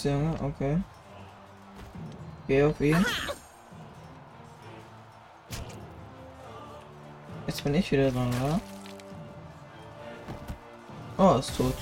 Junge, 0.04 0.38
okay. 0.44 0.82
Geh 2.48 2.64
auf 2.64 2.80
ihn. 2.80 3.06
Jetzt 7.48 7.64
bin 7.64 7.74
ich 7.76 7.92
wieder 7.92 8.12
dran, 8.12 8.30
oder? 8.42 8.60
Oh, 11.18 11.40
ist 11.40 11.56
tot. 11.58 11.74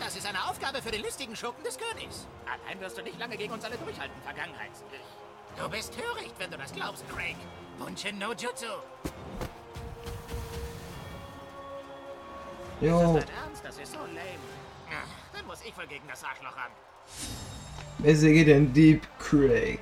Das 0.00 0.16
ist 0.16 0.26
eine 0.26 0.42
Aufgabe 0.48 0.80
für 0.80 0.90
den 0.90 1.02
lustigen 1.02 1.36
Schurken 1.36 1.62
des 1.64 1.76
Königs. 1.76 2.26
Allein 2.46 2.80
wirst 2.80 2.96
du 2.96 3.02
nicht 3.02 3.18
lange 3.18 3.36
gegen 3.36 3.52
uns 3.52 3.64
alle 3.64 3.76
durchhalten, 3.76 4.16
Vergangenheit. 4.22 4.70
Du 5.56 5.68
bist 5.68 5.92
töricht, 5.92 6.34
wenn 6.38 6.50
du 6.50 6.56
das 6.56 6.72
glaubst, 6.72 7.04
Craig. 7.08 7.36
Bunshin 7.78 8.18
no 8.18 8.32
Jutsu. 8.32 8.66
Jo. 12.80 13.20
Das 13.62 13.78
ist 13.78 13.92
so 13.92 13.98
lame. 13.98 14.38
Dann 15.32 15.46
muss 15.46 15.60
ich 15.62 15.76
wohl 15.76 15.86
gegen 15.86 16.06
das 16.08 16.22
Arschloch 16.24 16.56
ran. 16.56 16.70
wer 17.98 18.14
geht 18.14 18.48
denn 18.48 18.72
Deep 18.72 19.06
Craig? 19.18 19.80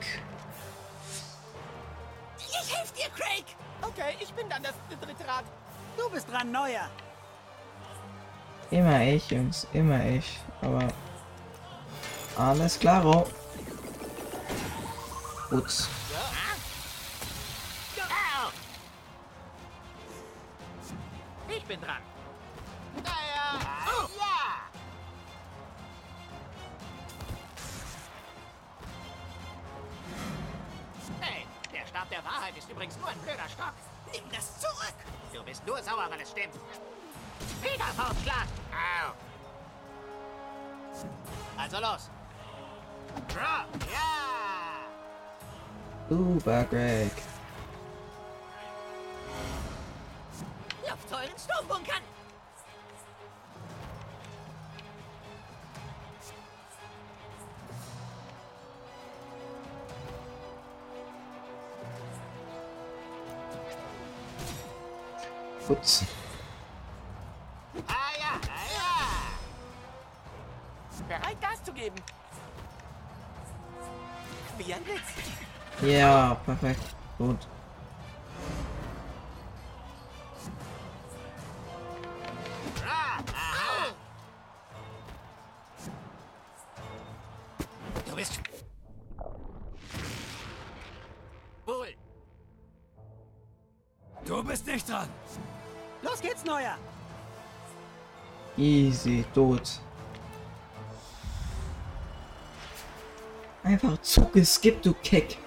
Ich 2.38 2.76
helfe 2.76 2.94
dir, 2.94 3.08
Craig! 3.16 3.44
Okay, 3.82 4.16
ich 4.20 4.32
bin 4.32 4.48
dann 4.48 4.62
das 4.62 4.74
dritte 4.88 5.26
Rad. 5.28 5.44
Du 5.96 6.08
bist 6.10 6.30
dran, 6.30 6.50
Neuer. 6.50 6.88
Immer 8.70 9.02
ich, 9.02 9.30
Jungs, 9.30 9.66
immer 9.72 10.04
ich. 10.04 10.40
Aber 10.62 10.88
alles 12.36 12.78
klaro. 12.78 13.26
Putz. 15.50 15.88
Perfekt. 76.54 76.96
Gut. 77.18 77.38
Du 88.06 88.16
bist... 88.16 88.40
Wohl. 91.66 91.94
Du 94.24 94.44
bist 94.44 94.66
nicht 94.66 94.88
dran. 94.88 95.08
Los 96.02 96.20
geht's, 96.20 96.44
Neuer. 96.44 96.76
Easy, 98.56 99.24
tot. 99.34 99.80
Einfach 103.64 103.98
zugeskippt, 104.02 104.84
du 104.84 104.94
Keck. 105.02 105.38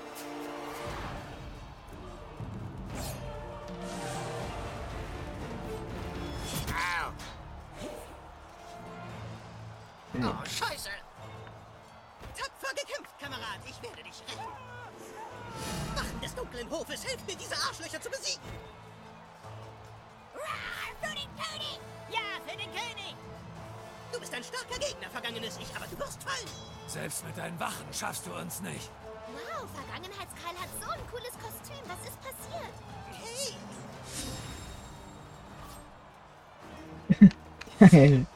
Lang 37.80 38.28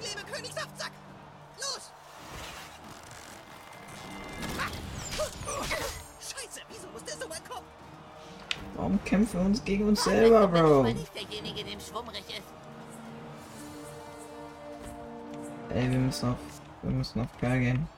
lebe 0.00 0.22
König 0.32 0.52
Saftsack. 0.52 0.92
Los. 1.58 1.90
Scheiße, 6.20 6.60
wieso 6.68 6.88
muss 6.88 7.04
der 7.04 7.16
so 7.16 7.28
weit 7.28 7.48
kommen? 7.48 7.66
Warum 8.76 9.04
kämpfen 9.04 9.40
wir 9.40 9.46
uns 9.46 9.64
gegen 9.64 9.88
uns 9.88 10.04
selber, 10.04 10.46
Bro? 10.46 10.84
Weil 10.84 10.96
ich 10.96 11.10
derjenige, 11.10 11.64
dem 11.64 11.80
schwummrig 11.80 12.24
ist. 12.28 12.42
Ey, 15.74 15.90
wir 15.90 15.98
müssen 15.98 16.30
auf, 16.30 16.36
wir 16.82 16.92
müssen 16.92 17.20
auf 17.20 17.38
Kerl 17.40 17.58
gehen. 17.58 17.88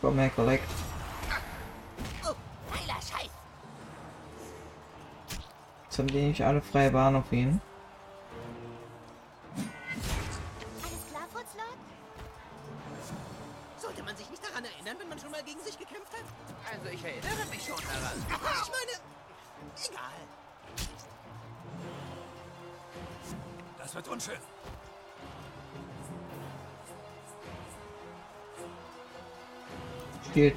Komm 0.00 0.18
her, 0.18 0.30
Collect. 0.30 0.64
Jetzt 5.96 6.10
haben 6.10 6.12
die 6.12 6.26
nicht 6.26 6.42
alle 6.44 6.60
freie 6.60 6.90
Bahn 6.90 7.16
auf 7.16 7.32
ihn. 7.32 7.58
Alles 10.82 11.06
klar, 11.10 11.22
Futzlord? 11.32 11.78
Sollte 13.78 14.02
man 14.02 14.14
sich 14.14 14.28
nicht 14.28 14.44
daran 14.44 14.62
erinnern, 14.62 14.96
wenn 15.00 15.08
man 15.08 15.18
schon 15.18 15.30
mal 15.30 15.42
gegen 15.42 15.58
sich 15.60 15.78
gekämpft 15.78 16.12
hat? 16.12 16.70
Also 16.70 16.90
ich 16.92 17.02
erinnere 17.02 17.46
mich 17.50 17.64
schon 17.64 17.76
daran. 17.76 18.12
Ich 18.62 18.70
meine, 18.70 18.92
egal. 19.88 20.12
Das 23.78 23.94
wird 23.94 24.08
unschön. 24.08 24.36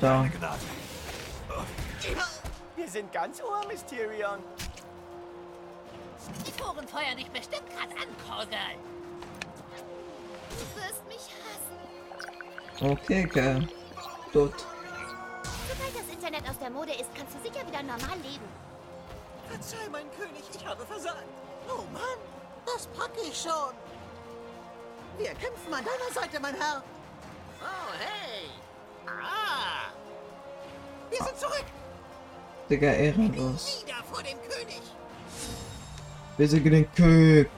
Down. 0.01 0.31
Gnade. 0.37 0.59
Wir 2.75 2.87
sind 2.89 3.13
ganz 3.13 3.41
ohr, 3.41 3.65
Mysterion. 3.69 4.39
Die 6.45 6.51
Foren 6.51 6.87
feuern 6.87 7.17
dich 7.17 7.29
bestimmt 7.31 7.69
grad 7.69 7.91
an, 7.91 8.07
Callgirl. 8.27 8.77
Du 10.49 10.81
wirst 10.81 11.05
mich 11.07 11.29
hassen. 11.43 12.91
Okay, 12.91 13.27
Kerl. 13.27 13.67
Tot. 14.33 14.53
Sobald 15.67 15.95
das 15.95 16.13
Internet 16.13 16.49
aus 16.49 16.59
der 16.59 16.69
Mode 16.69 16.91
ist, 16.93 17.09
kannst 17.15 17.35
du 17.35 17.39
sicher 17.41 17.65
wieder 17.65 17.81
normal 17.83 18.17
leben. 18.23 18.47
Verzeih, 19.49 19.89
mein 19.91 20.05
König, 20.11 20.43
ich 20.53 20.65
habe 20.65 20.85
versagt. 20.85 21.23
Oh 21.67 21.83
Mann, 21.91 22.19
das 22.65 22.87
packe 22.87 23.21
ich 23.27 23.41
schon. 23.41 23.73
Wir 25.17 25.33
kämpfen 25.33 25.73
an 25.73 25.83
deiner 25.83 26.13
Seite, 26.13 26.39
mein 26.39 26.55
Herr. 26.55 26.83
Oh, 27.61 27.91
hey. 27.99 28.49
Ah. 29.07 29.91
Wir 31.09 31.23
sind 31.23 31.37
zurück. 31.37 31.65
Digga, 32.69 32.91
ehrenlos. 32.91 33.83
Wieder 33.83 34.03
vor 34.11 34.21
dem 34.21 34.37
König. 34.41 34.81
Wir 36.39 36.47
sind 36.47 36.63
gegen 36.63 36.85
den 36.85 36.95
König. 36.95 37.49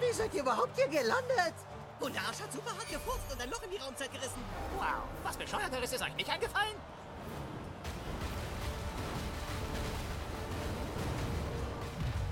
Wie 0.00 0.12
seid 0.14 0.32
ihr 0.32 0.40
überhaupt 0.40 0.74
hier 0.74 0.88
gelandet? 0.88 1.54
Und 2.00 2.14
der 2.14 2.22
Arsch 2.22 2.40
hat 2.40 2.50
super 2.50 2.70
hart 2.70 2.88
gefurzt 2.88 3.30
und 3.30 3.42
ein 3.42 3.50
Loch 3.50 3.62
in 3.64 3.70
die 3.70 3.76
Raumzeit 3.76 4.10
gerissen. 4.10 4.42
Wow, 4.78 5.02
was 5.24 5.36
bescheuerteres 5.36 5.92
ist 5.92 6.02
euch 6.02 6.16
nicht 6.16 6.30
eingefallen? 6.30 6.76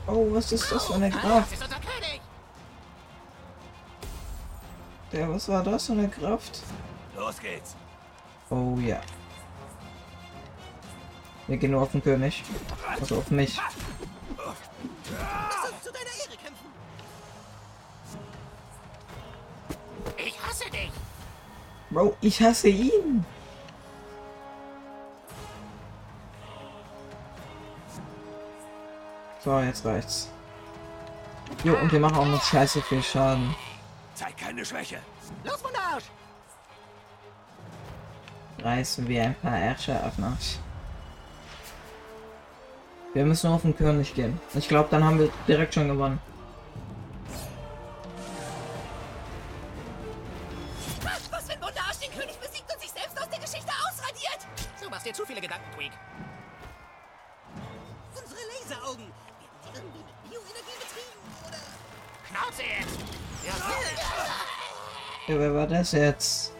Oh, 0.06 0.28
was 0.30 0.50
ist 0.50 0.72
das 0.72 0.86
für 0.86 0.94
eine 0.94 1.10
das 1.10 1.20
Kraft? 1.20 1.52
ist 1.52 1.62
unser 1.62 1.76
König. 1.76 2.22
Der, 5.12 5.28
was 5.28 5.46
war 5.46 5.62
das 5.62 5.84
für 5.84 5.92
eine 5.92 6.08
Kraft? 6.08 6.62
Los 7.14 7.38
geht's. 7.38 7.76
Oh 8.48 8.78
ja. 8.78 9.02
Wir 11.50 11.56
gehen 11.56 11.72
nur 11.72 11.82
auf 11.82 11.90
den 11.90 12.00
König. 12.00 12.44
Also 13.00 13.16
auf 13.16 13.30
mich. 13.32 13.58
Ich 20.16 20.42
hasse 20.46 20.70
dich. 20.70 20.92
Bro, 21.90 22.16
ich 22.20 22.40
hasse 22.40 22.68
ihn. 22.68 23.26
So, 29.44 29.58
jetzt 29.58 29.84
reicht's. 29.84 30.30
Jo, 31.64 31.76
und 31.78 31.90
wir 31.90 31.98
machen 31.98 32.16
auch 32.16 32.26
noch 32.26 32.44
scheiße 32.44 32.80
viel 32.82 33.02
Schaden. 33.02 33.56
Zeig 34.14 34.36
keine 34.36 34.64
Schwäche. 34.64 35.00
Los, 35.42 35.58
Arsch! 35.92 36.04
Reißen 38.62 39.08
wir 39.08 39.24
ein 39.24 39.34
paar 39.34 39.58
Ärsche 39.58 40.00
auf 40.04 40.12
Arsch. 40.22 40.60
Wir 43.12 43.24
müssen 43.24 43.50
auf 43.50 43.62
den 43.62 43.76
König 43.76 44.14
gehen. 44.14 44.38
Ich 44.54 44.68
glaube, 44.68 44.88
dann 44.90 45.02
haben 45.02 45.18
wir 45.18 45.30
direkt 45.48 45.74
schon 45.74 45.88
gewonnen. 45.88 46.20
Was, 51.02 51.48
wenn 51.48 51.60
Wunderarsch 51.60 51.98
den 51.98 52.12
König 52.12 52.36
besiegt 52.38 52.72
und 52.72 52.80
sich 52.80 52.90
selbst 52.90 53.20
aus 53.20 53.28
der 53.28 53.40
Geschichte 53.40 53.72
ausradiert? 53.88 54.46
Du 54.80 54.88
machst 54.88 55.06
dir 55.06 55.12
zu 55.12 55.26
viele 55.26 55.40
Gedanken, 55.40 55.64
Tweak. 55.76 55.90
Unsere 58.14 58.40
Laseraugen. 58.46 59.06
Werden 59.06 59.74
die 59.74 59.76
irgendwie 59.76 59.98
mit 59.98 60.22
Bioenergie 60.30 60.76
betrieben, 60.78 61.20
oder? 61.48 61.58
Schnauze 62.28 62.62
jetzt! 62.62 62.98
Ja, 63.44 65.34
Ja, 65.34 65.38
wer 65.40 65.54
war 65.54 65.66
das 65.66 65.92
jetzt? 65.92 66.52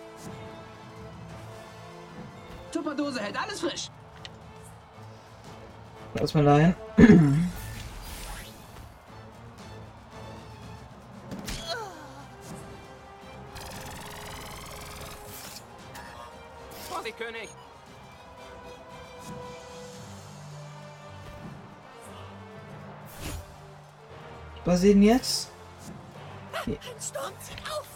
Tupperdose 2.73 3.21
hält 3.21 3.41
alles 3.41 3.61
frisch. 3.61 3.91
Lass 6.15 6.35
mal 6.35 6.45
dahin. 6.45 6.75
Vorsicht, 16.89 17.17
König. 17.17 17.49
Was 24.65 24.81
sehen 24.81 25.03
jetzt? 25.03 25.51
Ein 26.53 26.77
Sturm 27.01 27.33
zieht 27.41 27.63
auf! 27.71 27.87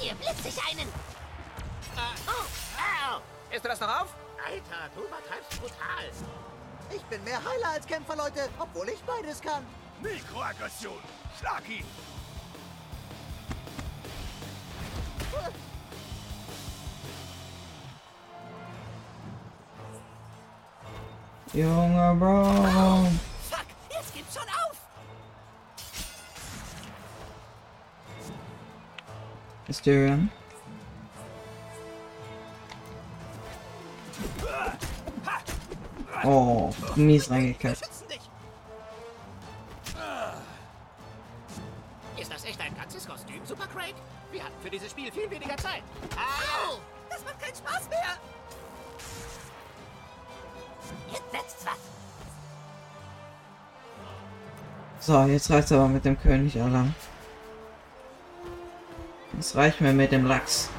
Dir 0.00 0.14
blitze 0.14 0.48
ich 0.48 0.58
einen! 0.70 0.88
Oh! 2.26 3.20
Ist 3.54 3.64
du 3.64 3.68
das 3.68 3.80
noch 3.80 4.00
auf? 4.00 4.23
Alter, 4.46 4.90
du 4.94 5.00
übertreibst 5.02 5.60
brutal. 5.60 6.04
Ich 6.94 7.02
bin 7.04 7.24
mehr 7.24 7.38
Heiler 7.38 7.70
als 7.74 7.86
Kämpfer, 7.86 8.14
Leute, 8.14 8.48
obwohl 8.58 8.88
ich 8.90 9.00
beides 9.04 9.40
kann. 9.40 9.64
Mikroaggression. 10.02 10.98
Schlag 11.38 11.62
ihn. 11.68 11.84
Junge 21.54 22.16
Bro. 22.18 23.08
Fuck, 23.48 23.66
jetzt 23.90 24.14
gibt's 24.14 24.34
schon 24.34 24.42
auf! 24.42 24.76
Mysterium. 29.68 30.30
Oh, 36.24 36.72
mies 36.96 37.30
reingekackt. 37.30 37.84
Schützen 37.84 38.08
dich! 38.08 38.20
Ist 42.16 42.32
das 42.32 42.44
echt 42.44 42.60
ein 42.60 42.74
ganzes 42.76 43.06
Kostüm, 43.06 43.44
Super 43.44 43.66
Craig? 43.66 43.94
Wir 44.32 44.42
hatten 44.42 44.54
für 44.62 44.70
dieses 44.70 44.90
Spiel 44.90 45.12
viel 45.12 45.30
weniger 45.30 45.56
Zeit. 45.58 45.82
Au! 46.16 46.78
Das 47.10 47.22
macht 47.24 47.40
keinen 47.40 47.54
Spaß 47.54 47.88
mehr! 47.90 48.18
Jetzt 51.12 51.30
setzt's 51.30 51.66
was! 51.66 51.78
So, 55.00 55.22
jetzt 55.24 55.50
reicht's 55.50 55.72
aber 55.72 55.88
mit 55.88 56.04
dem 56.06 56.18
König, 56.18 56.58
Alter. 56.60 56.86
Es 59.38 59.54
reicht 59.54 59.82
mir 59.82 59.92
mit 59.92 60.12
dem 60.12 60.26
Lachs. 60.26 60.70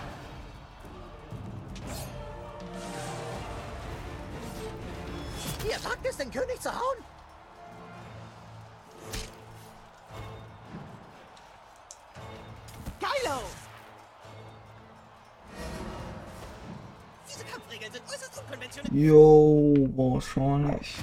Wahrscheinlich. 20.36 20.96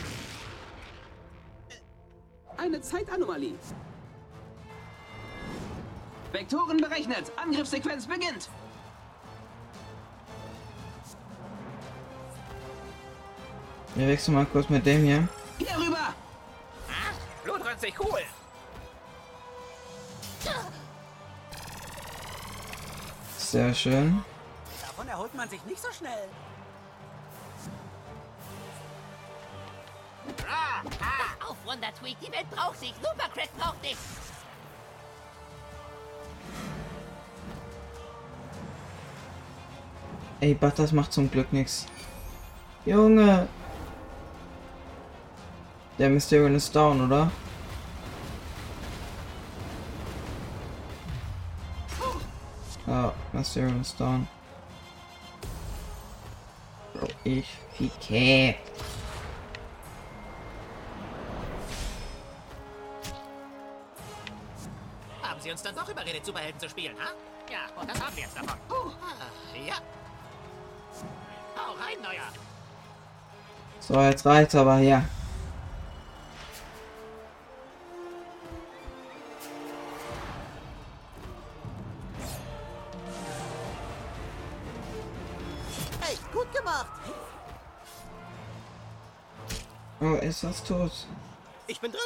Eine 2.56 2.80
Zeitanomalie. 2.80 3.54
Vektoren 6.32 6.78
berechnet. 6.78 7.30
Angriffssequenz 7.36 8.06
beginnt. 8.06 8.48
Wir 13.94 14.08
wechseln 14.08 14.34
mal 14.34 14.46
kurz 14.46 14.68
mit 14.70 14.86
dem 14.86 15.04
hier. 15.04 15.28
Hier 15.58 15.76
rüber. 15.76 16.14
Blutrünstig 17.44 17.94
cool. 18.00 18.20
Sehr 23.36 23.74
schön. 23.74 24.24
Davon 24.80 25.08
erholt 25.08 25.34
man 25.34 25.48
sich 25.50 25.62
nicht 25.64 25.82
so 25.82 25.92
schnell. 25.92 26.28
Wonder 31.64 31.92
Tweak, 31.98 32.16
die 32.20 32.32
Welt 32.32 32.50
braucht 32.50 32.80
dich. 32.82 32.94
Super 33.00 33.28
Craig 33.32 33.50
braucht 33.56 33.84
dich. 33.84 33.96
Ey, 40.40 40.58
das 40.60 40.90
macht 40.92 41.12
zum 41.12 41.30
Glück 41.30 41.52
nichts. 41.52 41.86
Junge. 42.84 43.46
Der 45.98 46.10
Mysterion 46.10 46.56
ist 46.56 46.74
down, 46.74 47.00
oder? 47.06 47.30
Ja, 52.86 53.12
Mysterion 53.32 53.80
ist 53.80 54.00
down. 54.00 54.26
Bro, 56.94 57.06
ich 57.22 57.46
ficke. 57.76 58.56
Überredet, 66.28 66.60
Superhelden 66.60 66.60
zu 66.60 66.68
spielen, 66.68 66.96
ha? 66.98 67.10
Ja, 67.50 67.80
und 67.80 67.90
das 67.90 68.00
haben 68.00 68.16
wir 68.16 68.22
jetzt 68.22 68.36
davon. 68.36 68.56
Ah, 68.70 69.58
ja. 69.66 69.74
Hau 71.56 71.72
rein, 71.72 72.00
Neuer. 72.02 72.28
So, 73.80 74.00
jetzt 74.00 74.24
reicht's 74.24 74.54
aber 74.54 74.76
hier. 74.76 75.04
Hey, 86.00 86.16
gut 86.32 86.52
gemacht. 86.54 86.86
Oh, 90.00 90.14
ist 90.14 90.42
das 90.42 90.62
tot? 90.64 90.92
Ich 91.66 91.80
bin 91.80 91.92
drin. 91.92 92.00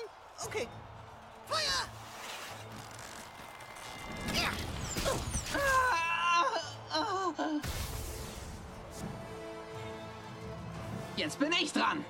Okay. 0.45 0.69
Jetzt 11.27 11.41
bin 11.41 11.51
ich 11.61 11.73
dran. 11.73 12.05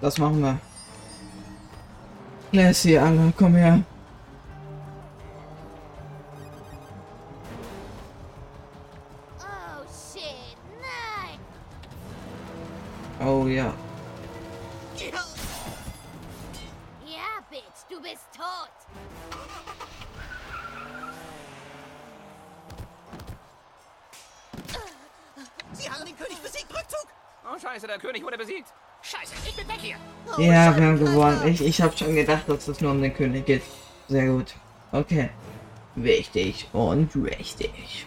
Das 0.00 0.16
machen 0.16 0.40
wir. 0.40 0.58
Lassie, 2.52 2.98
alle, 2.98 3.30
komm 3.36 3.56
her. 3.56 3.82
Ich, 31.46 31.60
ich 31.60 31.80
habe 31.80 31.96
schon 31.96 32.14
gedacht, 32.14 32.48
dass 32.48 32.66
es 32.66 32.80
nur 32.80 32.90
um 32.90 33.00
den 33.00 33.14
König 33.14 33.46
geht. 33.46 33.62
Sehr 34.08 34.26
gut. 34.26 34.54
Okay. 34.90 35.30
Wichtig 35.94 36.68
und 36.72 37.10
richtig. 37.14 38.06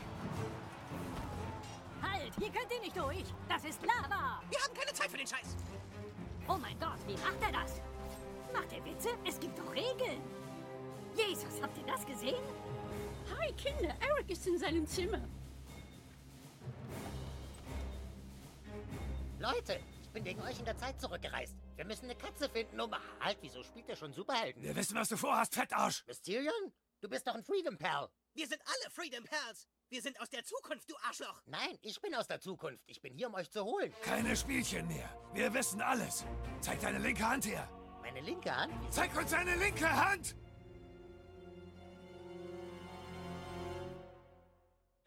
Mysterion? 26.29 26.73
Du 27.01 27.09
bist 27.09 27.25
doch 27.25 27.33
ein 27.33 27.43
Freedom 27.43 27.75
Pal. 27.75 28.07
Wir 28.35 28.47
sind 28.47 28.61
alle 28.61 28.91
Freedom 28.91 29.23
Pals. 29.23 29.67
Wir 29.89 29.99
sind 29.99 30.19
aus 30.21 30.29
der 30.29 30.43
Zukunft, 30.43 30.87
du 30.87 30.95
Arschloch. 31.07 31.41
Nein, 31.47 31.79
ich 31.81 31.99
bin 31.99 32.13
aus 32.13 32.27
der 32.27 32.39
Zukunft. 32.39 32.83
Ich 32.85 33.01
bin 33.01 33.15
hier, 33.15 33.27
um 33.27 33.33
euch 33.33 33.49
zu 33.49 33.63
holen. 33.63 33.91
Keine 34.03 34.35
Spielchen 34.35 34.87
mehr. 34.87 35.09
Wir 35.33 35.51
wissen 35.51 35.81
alles. 35.81 36.25
Zeig 36.61 36.81
deine 36.81 36.99
linke 36.99 37.27
Hand 37.27 37.47
her. 37.47 37.67
Meine 38.01 38.21
linke 38.21 38.55
Hand? 38.55 38.71
Zeig 38.93 39.15
uns 39.17 39.31
deine 39.31 39.55
linke 39.55 39.89
Hand! 39.89 40.35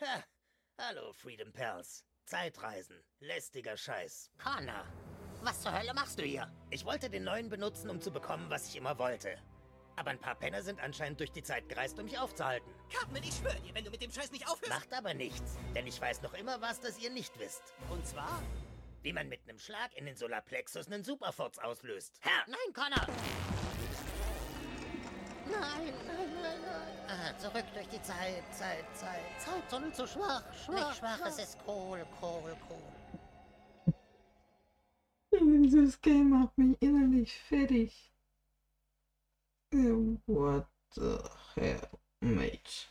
Ha. 0.01 0.25
Hallo, 0.79 1.13
Freedom 1.13 1.53
Pals. 1.53 2.05
Zeitreisen. 2.25 3.01
Lästiger 3.21 3.77
Scheiß. 3.77 4.33
Connor, 4.39 4.85
was 5.43 5.63
zur 5.63 5.73
Hölle 5.79 5.95
machst 5.95 6.19
du 6.19 6.25
hier? 6.25 6.53
Ich 6.71 6.85
wollte 6.85 7.09
den 7.09 7.23
neuen 7.23 7.49
benutzen, 7.49 7.91
um 7.91 8.01
zu 8.01 8.11
bekommen, 8.11 8.51
was 8.51 8.67
ich 8.67 8.75
immer 8.75 8.99
wollte. 8.99 9.39
Aber 9.97 10.11
ein 10.11 10.19
paar 10.19 10.35
Penner 10.35 10.63
sind 10.63 10.81
anscheinend 10.81 11.21
durch 11.21 11.33
die 11.33 11.43
Zeit 11.43 11.69
gereist, 11.69 11.99
um 11.99 12.07
mich 12.07 12.19
aufzuhalten. 12.19 12.71
Cartman, 12.93 13.23
ich 13.23 13.35
schwöre 13.35 13.61
dir, 13.61 13.75
wenn 13.75 13.85
du 13.85 13.91
mit 13.91 14.03
dem 14.03 14.11
Scheiß 14.11 14.33
nicht 14.33 14.49
aufhörst... 14.49 14.69
Macht 14.69 14.93
aber 14.93 15.15
nichts, 15.15 15.59
denn 15.75 15.87
ich 15.87 16.01
weiß 16.01 16.23
noch 16.23 16.35
immer 16.35 16.61
was, 16.61 16.81
das 16.81 16.99
ihr 16.99 17.11
nicht 17.11 17.39
wisst. 17.39 17.75
Und 17.91 18.07
zwar? 18.07 18.43
Wie 19.03 19.13
man 19.13 19.29
mit 19.29 19.41
einem 19.49 19.59
Schlag 19.59 19.95
in 19.95 20.07
den 20.07 20.17
Solarplexus 20.17 20.87
einen 20.87 21.05
Superfurz 21.05 21.59
auslöst. 21.59 22.19
Herr! 22.21 22.45
Nein, 22.47 22.73
Connor! 22.73 23.07
Nein, 25.51 25.93
nein, 26.07 26.29
nein, 26.41 26.61
nein. 26.65 26.93
Ah, 27.09 27.37
zurück 27.39 27.65
durch 27.75 27.89
die 27.89 28.01
Zeit, 28.01 28.43
Zeit, 28.53 28.85
Zeit. 28.95 29.21
Zeittunnel 29.39 29.93
zu 29.93 30.07
schwach, 30.07 30.45
schwach. 30.65 30.89
Nicht 30.89 30.99
schwach, 30.99 31.21
es 31.27 31.39
ist 31.39 31.59
Kohl, 31.67 32.07
Kohl, 32.21 32.57
Kohl. 32.69 32.93
Dieses 35.65 36.01
Game 36.01 36.31
macht 36.31 36.57
mich 36.57 36.81
innerlich 36.81 37.37
fertig. 37.49 38.12
What 39.73 40.67
the 40.95 41.19
hell, 41.55 41.89
mate? 42.21 42.89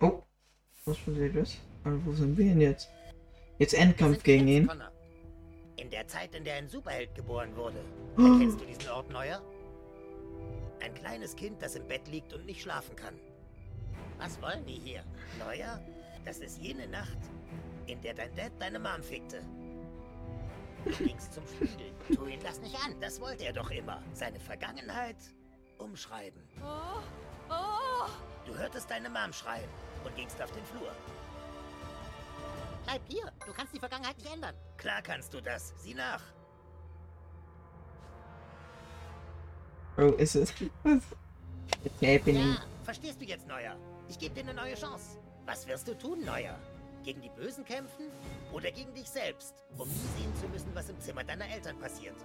Oh, 0.00 0.22
was 0.84 0.98
passiert 0.98 1.34
jetzt? 1.34 1.58
Also, 1.82 2.06
wo 2.06 2.12
sind 2.12 2.38
wir 2.38 2.44
denn 2.44 2.60
jetzt? 2.60 2.88
Jetzt 3.58 3.74
Endkampf 3.74 4.22
gegen 4.22 4.46
ihn. 4.46 4.66
Connor. 4.68 4.92
In 5.76 5.90
der 5.90 6.06
Zeit, 6.06 6.32
in 6.36 6.44
der 6.44 6.54
ein 6.54 6.68
Superheld 6.68 7.12
geboren 7.16 7.56
wurde. 7.56 7.84
Erkennst 8.16 8.60
du 8.60 8.64
diesen 8.66 8.88
Ort 8.88 9.10
neuer? 9.10 9.42
Ein 10.80 10.94
kleines 10.94 11.34
Kind, 11.34 11.60
das 11.60 11.74
im 11.74 11.88
Bett 11.88 12.06
liegt 12.06 12.32
und 12.32 12.46
nicht 12.46 12.62
schlafen 12.62 12.94
kann. 12.94 13.14
Was 14.18 14.40
wollen 14.40 14.64
die 14.64 14.78
hier? 14.78 15.02
Neuer? 15.40 15.80
Das 16.24 16.38
ist 16.38 16.62
jene 16.62 16.86
Nacht, 16.86 17.18
in 17.86 18.00
der 18.00 18.14
dein 18.14 18.32
Dad 18.36 18.52
deine 18.60 18.78
Mom 18.78 19.02
fickte. 19.02 19.42
Du 20.84 20.90
gingst 20.90 21.32
zum 21.32 21.46
Spiegel. 21.46 21.92
Tu 22.14 22.26
ihn 22.26 22.40
das 22.42 22.60
nicht 22.60 22.76
an. 22.84 23.00
Das 23.00 23.20
wollte 23.20 23.44
er 23.44 23.52
doch 23.52 23.70
immer. 23.70 24.02
Seine 24.12 24.38
Vergangenheit 24.38 25.16
umschreiben. 25.78 26.42
Oh, 26.62 27.00
oh. 27.50 28.08
Du 28.46 28.56
hörtest 28.56 28.90
deine 28.90 29.08
Mom 29.08 29.32
schreien 29.32 29.68
und 30.04 30.14
gingst 30.16 30.40
auf 30.42 30.50
den 30.52 30.64
Flur. 30.64 30.90
Bleib 32.84 33.00
hier. 33.08 33.32
Du 33.46 33.52
kannst 33.52 33.74
die 33.74 33.78
Vergangenheit 33.78 34.16
nicht 34.18 34.32
ändern. 34.32 34.54
Klar 34.76 35.00
kannst 35.02 35.32
du 35.32 35.40
das. 35.40 35.72
Sieh 35.78 35.94
nach. 35.94 36.22
Bro, 39.96 40.08
ist 40.14 40.34
es. 40.34 40.52
Was? 40.82 41.02
It's 41.84 42.02
happening. 42.02 42.48
Ja, 42.48 42.62
verstehst 42.82 43.20
du 43.20 43.24
jetzt, 43.24 43.46
Neuer? 43.46 43.76
Ich 44.08 44.18
gebe 44.18 44.34
dir 44.34 44.42
eine 44.42 44.54
neue 44.54 44.74
Chance. 44.74 45.18
Was 45.46 45.66
wirst 45.66 45.88
du 45.88 45.96
tun, 45.96 46.24
Neuer? 46.24 46.58
Gegen 47.04 47.22
die 47.22 47.30
Bösen 47.30 47.64
kämpfen 47.64 48.10
oder 48.54 48.70
gegen 48.70 48.94
dich 48.94 49.10
selbst, 49.10 49.64
um 49.76 49.88
nie 49.88 50.22
sehen 50.22 50.34
zu 50.36 50.48
müssen, 50.48 50.74
was 50.74 50.88
im 50.88 51.00
Zimmer 51.00 51.24
deiner 51.24 51.48
Eltern 51.48 51.78
passiert? 51.78 52.16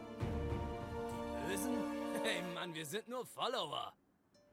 Bösen? 1.47 1.75
Hey 2.21 2.41
Mann, 2.53 2.73
wir 2.75 2.85
sind 2.85 3.07
nur 3.07 3.25
Follower. 3.25 3.93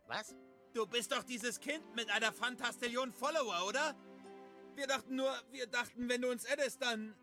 Was? 0.06 0.36
Du 0.72 0.86
bist 0.86 1.10
doch 1.10 1.24
dieses 1.24 1.58
Kind 1.58 1.96
mit 1.96 2.08
einer 2.10 2.32
Fantastillion 2.32 3.12
Follower, 3.12 3.66
oder? 3.66 3.96
Wir 4.76 4.86
dachten 4.86 5.16
nur, 5.16 5.32
wir 5.50 5.66
dachten, 5.66 6.08
wenn 6.08 6.22
du 6.22 6.30
uns 6.30 6.46
addest, 6.46 6.80
dann... 6.80 7.14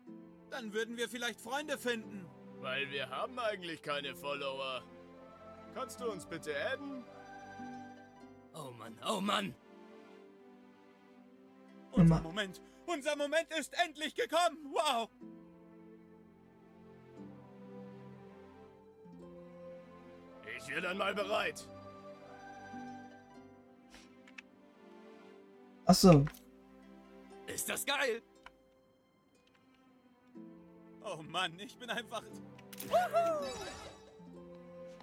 Dann 0.50 0.74
würden 0.74 0.98
wir 0.98 1.08
vielleicht 1.08 1.40
Freunde 1.40 1.78
finden. 1.78 2.28
Weil 2.60 2.90
wir 2.90 3.08
haben 3.08 3.38
eigentlich 3.38 3.82
keine 3.82 4.14
Follower. 4.14 4.82
Kannst 5.72 5.98
du 6.00 6.10
uns 6.10 6.26
bitte 6.26 6.54
adden? 6.72 7.04
Oh 8.54 8.70
Mann, 8.72 8.98
oh 9.08 9.20
Mann. 9.20 9.54
Unser 11.92 12.20
Moment, 12.20 12.60
unser 12.86 13.16
Moment 13.16 13.50
ist 13.58 13.72
endlich 13.84 14.14
gekommen. 14.14 14.58
Wow. 14.72 15.10
Ich 20.58 20.68
wäre 20.68 20.82
dann 20.82 20.98
mal 20.98 21.14
bereit. 21.14 21.68
Achso. 25.86 26.24
Ist 27.46 27.68
das 27.68 27.84
geil? 27.84 28.22
Oh 31.04 31.22
Mann, 31.22 31.58
ich 31.58 31.76
bin 31.78 31.90
einfach... 31.90 32.22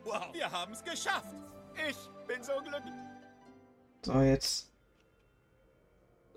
Wow, 0.03 0.33
wir 0.33 0.51
haben 0.51 0.73
es 0.73 0.83
geschafft. 0.83 1.35
Ich 1.87 1.97
bin 2.27 2.43
so 2.43 2.53
glücklich. 2.63 2.93
So, 4.03 4.19
jetzt. 4.21 4.70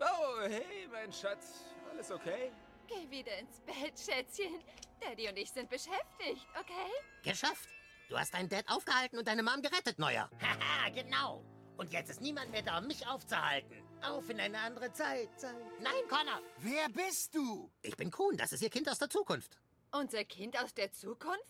Oh, 0.00 0.40
hey, 0.46 0.88
mein 0.90 1.12
Schatz. 1.12 1.64
Alles 1.90 2.10
okay? 2.10 2.52
Geh 2.86 3.08
wieder 3.10 3.38
ins 3.38 3.60
Bett, 3.60 3.98
Schätzchen. 3.98 4.62
Daddy 5.00 5.28
und 5.28 5.36
ich 5.38 5.50
sind 5.50 5.68
beschäftigt, 5.68 6.46
okay? 6.58 6.90
Geschafft. 7.22 7.68
Du 8.08 8.18
hast 8.18 8.34
deinen 8.34 8.48
Dad 8.48 8.64
aufgehalten 8.68 9.18
und 9.18 9.26
deine 9.26 9.42
Mom 9.42 9.62
gerettet, 9.62 9.98
Neuer. 9.98 10.28
Haha, 10.40 10.90
genau. 10.90 11.44
Und 11.76 11.92
jetzt 11.92 12.10
ist 12.10 12.20
niemand 12.20 12.50
mehr 12.50 12.62
da, 12.62 12.78
um 12.78 12.86
mich 12.86 13.06
aufzuhalten. 13.06 13.82
Auf 14.02 14.28
in 14.28 14.38
eine 14.38 14.58
andere 14.58 14.92
Zeit. 14.92 15.28
Zeit. 15.40 15.54
Nein, 15.80 16.02
Connor. 16.08 16.40
Wer 16.58 16.88
bist 16.90 17.34
du? 17.34 17.70
Ich 17.82 17.96
bin 17.96 18.10
Kuhn, 18.10 18.36
das 18.36 18.52
ist 18.52 18.62
ihr 18.62 18.70
Kind 18.70 18.88
aus 18.88 18.98
der 18.98 19.08
Zukunft. 19.08 19.58
Unser 19.92 20.24
Kind 20.24 20.58
aus 20.62 20.74
der 20.74 20.92
Zukunft? 20.92 21.40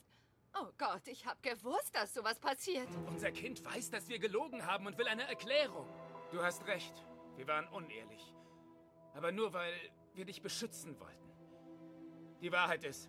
Oh 0.56 0.68
Gott, 0.78 1.06
ich 1.06 1.26
hab 1.26 1.42
gewusst, 1.42 1.90
dass 1.94 2.14
sowas 2.14 2.38
passiert. 2.38 2.88
Unser 3.08 3.32
Kind 3.32 3.64
weiß, 3.64 3.90
dass 3.90 4.08
wir 4.08 4.20
gelogen 4.20 4.64
haben 4.64 4.86
und 4.86 4.96
will 4.96 5.08
eine 5.08 5.26
Erklärung. 5.26 5.88
Du 6.30 6.42
hast 6.42 6.64
recht. 6.66 6.94
Wir 7.36 7.48
waren 7.48 7.66
unehrlich. 7.68 8.33
Aber 9.14 9.32
nur, 9.32 9.52
weil 9.52 9.72
wir 10.14 10.24
dich 10.24 10.42
beschützen 10.42 10.98
wollten. 11.00 11.30
Die 12.42 12.52
Wahrheit 12.52 12.84
ist, 12.84 13.08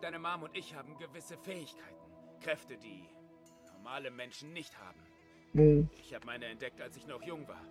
deine 0.00 0.18
Mom 0.18 0.44
und 0.44 0.56
ich 0.56 0.74
haben 0.74 0.96
gewisse 0.96 1.36
Fähigkeiten. 1.36 1.94
Kräfte, 2.40 2.76
die 2.78 3.08
normale 3.72 4.10
Menschen 4.10 4.52
nicht 4.52 4.78
haben. 4.78 5.00
Ich 6.00 6.14
habe 6.14 6.26
meine 6.26 6.46
entdeckt, 6.46 6.80
als 6.80 6.96
ich 6.96 7.06
noch 7.06 7.22
jung 7.22 7.46
war. 7.48 7.62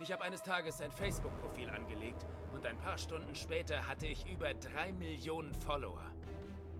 Ich 0.00 0.10
habe 0.10 0.22
eines 0.22 0.42
Tages 0.42 0.80
ein 0.80 0.90
Facebook-Profil 0.90 1.70
angelegt 1.70 2.26
und 2.52 2.66
ein 2.66 2.78
paar 2.78 2.98
Stunden 2.98 3.34
später 3.34 3.86
hatte 3.86 4.06
ich 4.06 4.26
über 4.26 4.52
drei 4.54 4.92
Millionen 4.92 5.54
Follower. 5.54 6.10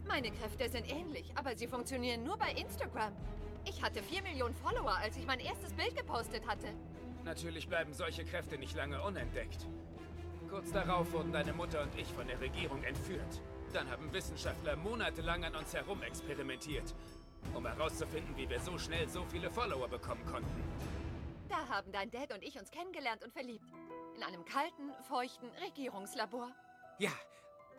Meine 0.06 0.30
Kräfte 0.30 0.68
sind 0.68 0.90
ähnlich, 0.90 1.32
aber 1.36 1.56
sie 1.56 1.66
funktionieren 1.66 2.24
nur 2.24 2.36
bei 2.36 2.52
Instagram. 2.52 3.14
Ich 3.66 3.82
hatte 3.82 4.02
4 4.02 4.22
Millionen 4.22 4.54
Follower, 4.54 4.96
als 4.96 5.16
ich 5.16 5.26
mein 5.26 5.40
erstes 5.40 5.72
Bild 5.72 5.96
gepostet 5.96 6.46
hatte. 6.46 6.68
Natürlich 7.24 7.68
bleiben 7.68 7.94
solche 7.94 8.24
Kräfte 8.24 8.58
nicht 8.58 8.76
lange 8.76 9.02
unentdeckt. 9.02 9.66
Kurz 10.50 10.70
darauf 10.70 11.10
wurden 11.12 11.32
deine 11.32 11.52
Mutter 11.52 11.82
und 11.82 11.98
ich 11.98 12.06
von 12.08 12.26
der 12.26 12.40
Regierung 12.40 12.82
entführt. 12.84 13.40
Dann 13.72 13.90
haben 13.90 14.12
Wissenschaftler 14.12 14.76
monatelang 14.76 15.44
an 15.44 15.56
uns 15.56 15.74
herumexperimentiert, 15.74 16.94
um 17.54 17.66
herauszufinden, 17.66 18.36
wie 18.36 18.48
wir 18.48 18.60
so 18.60 18.78
schnell 18.78 19.08
so 19.08 19.24
viele 19.24 19.50
Follower 19.50 19.88
bekommen 19.88 20.24
konnten. 20.26 20.62
Da 21.48 21.66
haben 21.68 21.90
dein 21.92 22.10
Dad 22.10 22.32
und 22.32 22.42
ich 22.42 22.58
uns 22.58 22.70
kennengelernt 22.70 23.24
und 23.24 23.32
verliebt. 23.32 23.66
In 24.16 24.22
einem 24.22 24.44
kalten, 24.44 24.92
feuchten 25.08 25.48
Regierungslabor. 25.66 26.50
Ja, 26.98 27.12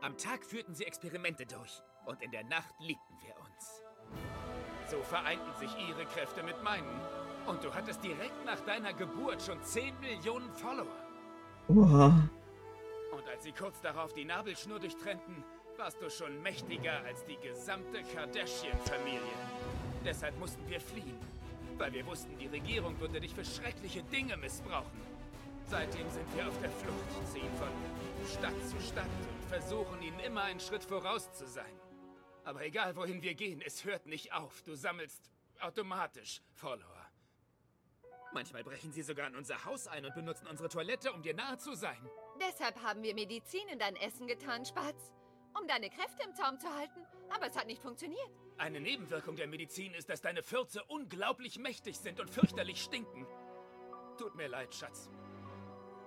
am 0.01 0.17
Tag 0.17 0.43
führten 0.43 0.73
sie 0.75 0.85
Experimente 0.85 1.45
durch 1.45 1.81
und 2.05 2.21
in 2.21 2.31
der 2.31 2.43
Nacht 2.43 2.73
liebten 2.79 3.15
wir 3.21 3.35
uns. 3.39 3.83
So 4.89 5.01
vereinten 5.03 5.53
sich 5.59 5.71
ihre 5.87 6.05
Kräfte 6.05 6.43
mit 6.43 6.61
meinen. 6.63 6.99
Und 7.47 7.63
du 7.63 7.73
hattest 7.73 8.03
direkt 8.03 8.43
nach 8.45 8.59
deiner 8.61 8.93
Geburt 8.93 9.41
schon 9.41 9.61
10 9.61 9.99
Millionen 9.99 10.51
Follower. 10.53 10.87
Oha. 11.67 12.29
Und 13.11 13.27
als 13.29 13.43
sie 13.43 13.51
kurz 13.51 13.79
darauf 13.81 14.13
die 14.13 14.25
Nabelschnur 14.25 14.79
durchtrennten, 14.79 15.43
warst 15.77 16.01
du 16.01 16.09
schon 16.09 16.41
mächtiger 16.41 17.03
als 17.05 17.23
die 17.25 17.37
gesamte 17.37 18.01
Kardashian-Familie. 18.13 19.19
Deshalb 20.03 20.37
mussten 20.39 20.67
wir 20.69 20.79
fliehen, 20.79 21.19
weil 21.77 21.93
wir 21.93 22.05
wussten, 22.05 22.37
die 22.37 22.47
Regierung 22.47 22.99
würde 22.99 23.19
dich 23.19 23.33
für 23.33 23.45
schreckliche 23.45 24.03
Dinge 24.03 24.37
missbrauchen. 24.37 25.01
Seitdem 25.67 26.09
sind 26.09 26.35
wir 26.35 26.47
auf 26.47 26.59
der 26.61 26.69
Flucht, 26.69 27.31
ziehen 27.31 27.51
von 27.57 27.69
Stadt 28.27 28.69
zu 28.69 28.79
Stadt 28.81 29.05
und 29.05 29.49
versuchen 29.49 30.01
ihnen 30.01 30.19
immer 30.19 30.43
einen 30.43 30.59
Schritt 30.59 30.83
voraus 30.83 31.31
zu 31.33 31.47
sein. 31.47 31.79
Aber 32.43 32.63
egal 32.63 32.95
wohin 32.95 33.21
wir 33.21 33.33
gehen, 33.33 33.61
es 33.65 33.83
hört 33.83 34.05
nicht 34.05 34.31
auf. 34.33 34.61
Du 34.61 34.75
sammelst 34.75 35.31
automatisch 35.59 36.41
Follower. 36.53 36.94
Manchmal 38.35 38.65
brechen 38.65 38.91
sie 38.91 39.01
sogar 39.01 39.27
in 39.29 39.35
unser 39.37 39.63
Haus 39.63 39.87
ein 39.87 40.05
und 40.05 40.13
benutzen 40.13 40.45
unsere 40.47 40.67
Toilette, 40.67 41.13
um 41.13 41.21
dir 41.21 41.33
nahe 41.33 41.57
zu 41.57 41.73
sein. 41.73 41.97
Deshalb 42.37 42.83
haben 42.83 43.01
wir 43.01 43.15
Medizin 43.15 43.65
in 43.69 43.79
dein 43.79 43.95
Essen 43.95 44.27
getan, 44.27 44.65
Spatz. 44.65 45.13
Um 45.57 45.65
deine 45.69 45.89
Kräfte 45.89 46.21
im 46.27 46.35
Zaum 46.35 46.59
zu 46.59 46.67
halten. 46.69 46.99
Aber 47.33 47.47
es 47.47 47.57
hat 47.57 47.65
nicht 47.65 47.81
funktioniert. 47.81 48.29
Eine 48.57 48.81
Nebenwirkung 48.81 49.37
der 49.37 49.47
Medizin 49.47 49.93
ist, 49.93 50.09
dass 50.09 50.19
deine 50.19 50.43
Fürze 50.43 50.83
unglaublich 50.83 51.59
mächtig 51.59 51.97
sind 51.97 52.19
und 52.19 52.29
fürchterlich 52.29 52.81
stinken. 52.83 53.25
Tut 54.17 54.35
mir 54.35 54.49
leid, 54.49 54.75
Schatz. 54.75 55.09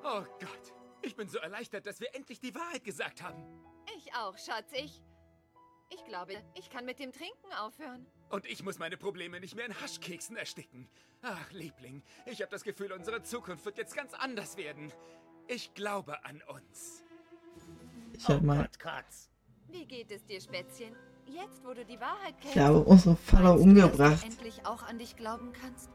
Oh 0.05 0.23
Gott, 0.39 0.75
ich 1.01 1.17
bin 1.17 1.31
so 1.31 1.39
erleichtert, 1.39 1.87
dass 1.87 1.99
wir 1.99 2.15
endlich 2.15 2.41
die 2.41 2.55
Wahrheit 2.55 2.85
gesagt 2.85 3.23
haben. 3.23 3.43
Ich 3.97 4.13
auch, 4.15 4.37
Schatz. 4.37 4.71
Ich. 4.73 5.03
Ich 5.89 6.05
glaube, 6.05 6.35
ich 6.53 6.69
kann 6.69 6.85
mit 6.85 6.99
dem 6.99 7.11
Trinken 7.11 7.55
aufhören. 7.55 8.07
Und 8.31 8.47
ich 8.47 8.63
muss 8.63 8.79
meine 8.79 8.97
Probleme 8.97 9.41
nicht 9.41 9.57
mehr 9.57 9.67
in 9.67 9.81
Haschkeksen 9.81 10.37
ersticken. 10.37 10.87
Ach, 11.23 11.51
Liebling, 11.53 12.03
ich 12.27 12.43
habe 12.43 12.51
das 12.51 12.63
Gefühl, 12.63 12.93
unsere 12.93 13.23
Zukunft 13.23 13.65
wird 13.65 13.79
jetzt 13.79 13.95
ganz 13.95 14.13
anders 14.15 14.57
werden. 14.57 14.93
Ich 15.47 15.73
glaube 15.75 16.25
an 16.25 16.43
uns. 16.47 17.03
Ich 18.13 18.29
hab 18.29 18.43
mal. 18.43 18.69
Wie 19.69 19.87
geht 19.87 20.11
es 20.11 20.25
dir, 20.27 20.41
Spätzchen? 20.41 20.95
Jetzt, 21.27 21.65
wo 21.65 21.73
du 21.73 21.85
die 21.85 22.01
Wahrheit 22.01 22.35
kennst. 22.41 22.57
Ich 22.57 22.63
habe 22.63 22.81
unsere 22.81 23.17
dass 23.31 23.61
umgebracht. 23.61 24.23
du 24.23 24.27
endlich 24.27 24.67
auch 24.67 24.83
an 24.83 24.99
dich 24.99 25.17
glauben 25.17 25.53
kannst? 25.53 25.91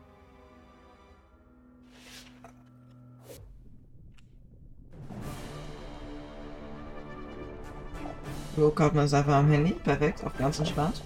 So, 8.56 8.70
Cartman 8.70 9.06
ist 9.06 9.14
einfach 9.14 9.34
am 9.34 9.50
Handy. 9.50 9.72
Perfekt, 9.74 10.24
auf 10.24 10.38
ganz 10.38 10.60
entspannt. 10.60 11.02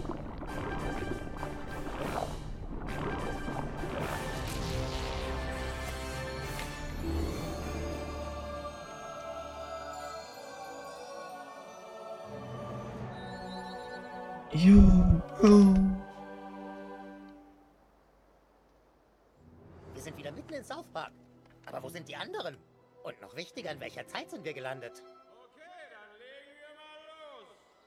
Wichtiger, 23.37 23.71
in 23.71 23.79
welcher 23.79 24.05
Zeit 24.07 24.29
sind 24.29 24.43
wir 24.43 24.53
gelandet? 24.53 25.03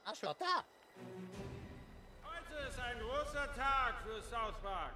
Arschloch 0.03 0.35
da! 0.39 0.63
Heute 2.23 2.67
ist 2.67 2.79
ein 2.79 2.97
großer 2.99 3.53
Tag 3.55 3.95
für 4.03 4.21
South 4.23 4.57
Park. 4.63 4.93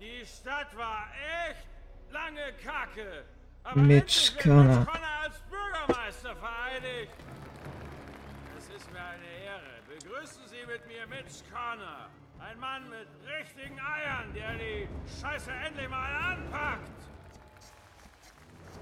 Die 0.00 0.24
Stadt 0.26 0.76
war 0.76 1.06
echt 1.48 1.66
lange 2.10 2.52
Kacke. 2.64 3.24
Aber 3.62 3.78
Mitch 3.78 4.32
endlich 4.32 4.34
wird 4.34 4.42
Connor. 4.44 4.78
Mitch 4.80 4.90
Connor 4.90 5.22
als 5.22 5.40
Bürgermeister 5.42 6.36
vereidigt. 6.36 7.12
Es 8.58 8.68
ist 8.70 8.92
mir 8.92 9.04
eine 9.04 9.26
Ehre. 9.44 9.82
Begrüßen 9.86 10.42
Sie 10.48 10.66
mit 10.66 10.86
mir 10.86 11.06
Mitch 11.06 11.44
Connor. 11.52 12.08
Ein 12.40 12.58
Mann 12.58 12.88
mit 12.88 13.08
richtigen 13.38 13.78
Eiern, 13.78 14.32
der 14.34 14.54
die 14.54 14.88
Scheiße 15.20 15.52
endlich 15.52 15.88
mal 15.88 16.32
anpackt. 16.32 17.00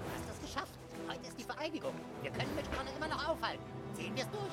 Du 0.09 0.15
hast 0.15 0.37
es 0.37 0.41
geschafft. 0.41 0.73
Heute 1.09 1.27
ist 1.29 1.39
die 1.39 1.45
Vereidigung. 1.45 1.93
Wir 2.23 2.31
können 2.31 2.55
mit 2.55 2.65
Connor 2.73 2.95
immer 2.97 3.09
noch 3.09 3.29
aufhalten. 3.29 3.63
Ziehen 3.95 4.15
wir 4.17 4.25
es 4.25 4.31
durch. 4.31 4.53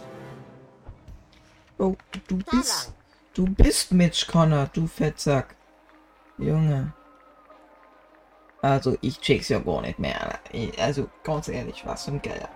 Oh, 1.78 1.96
du 2.28 2.38
bist. 2.38 2.94
Du 3.34 3.46
bist 3.46 3.92
Mitch 3.92 4.28
Connor, 4.28 4.70
du 4.74 4.88
Fettsack. 4.88 5.56
Junge. 6.38 6.94
Also, 8.62 8.98
ich 9.02 9.20
check's 9.20 9.50
ja 9.50 9.60
gar 9.60 9.82
nicht 9.82 10.00
mehr. 10.00 10.40
Also, 10.78 11.10
ganz 11.24 11.48
ehrlich, 11.48 11.86
was 11.86 12.08
ein 12.08 12.22
Geier. 12.22 12.50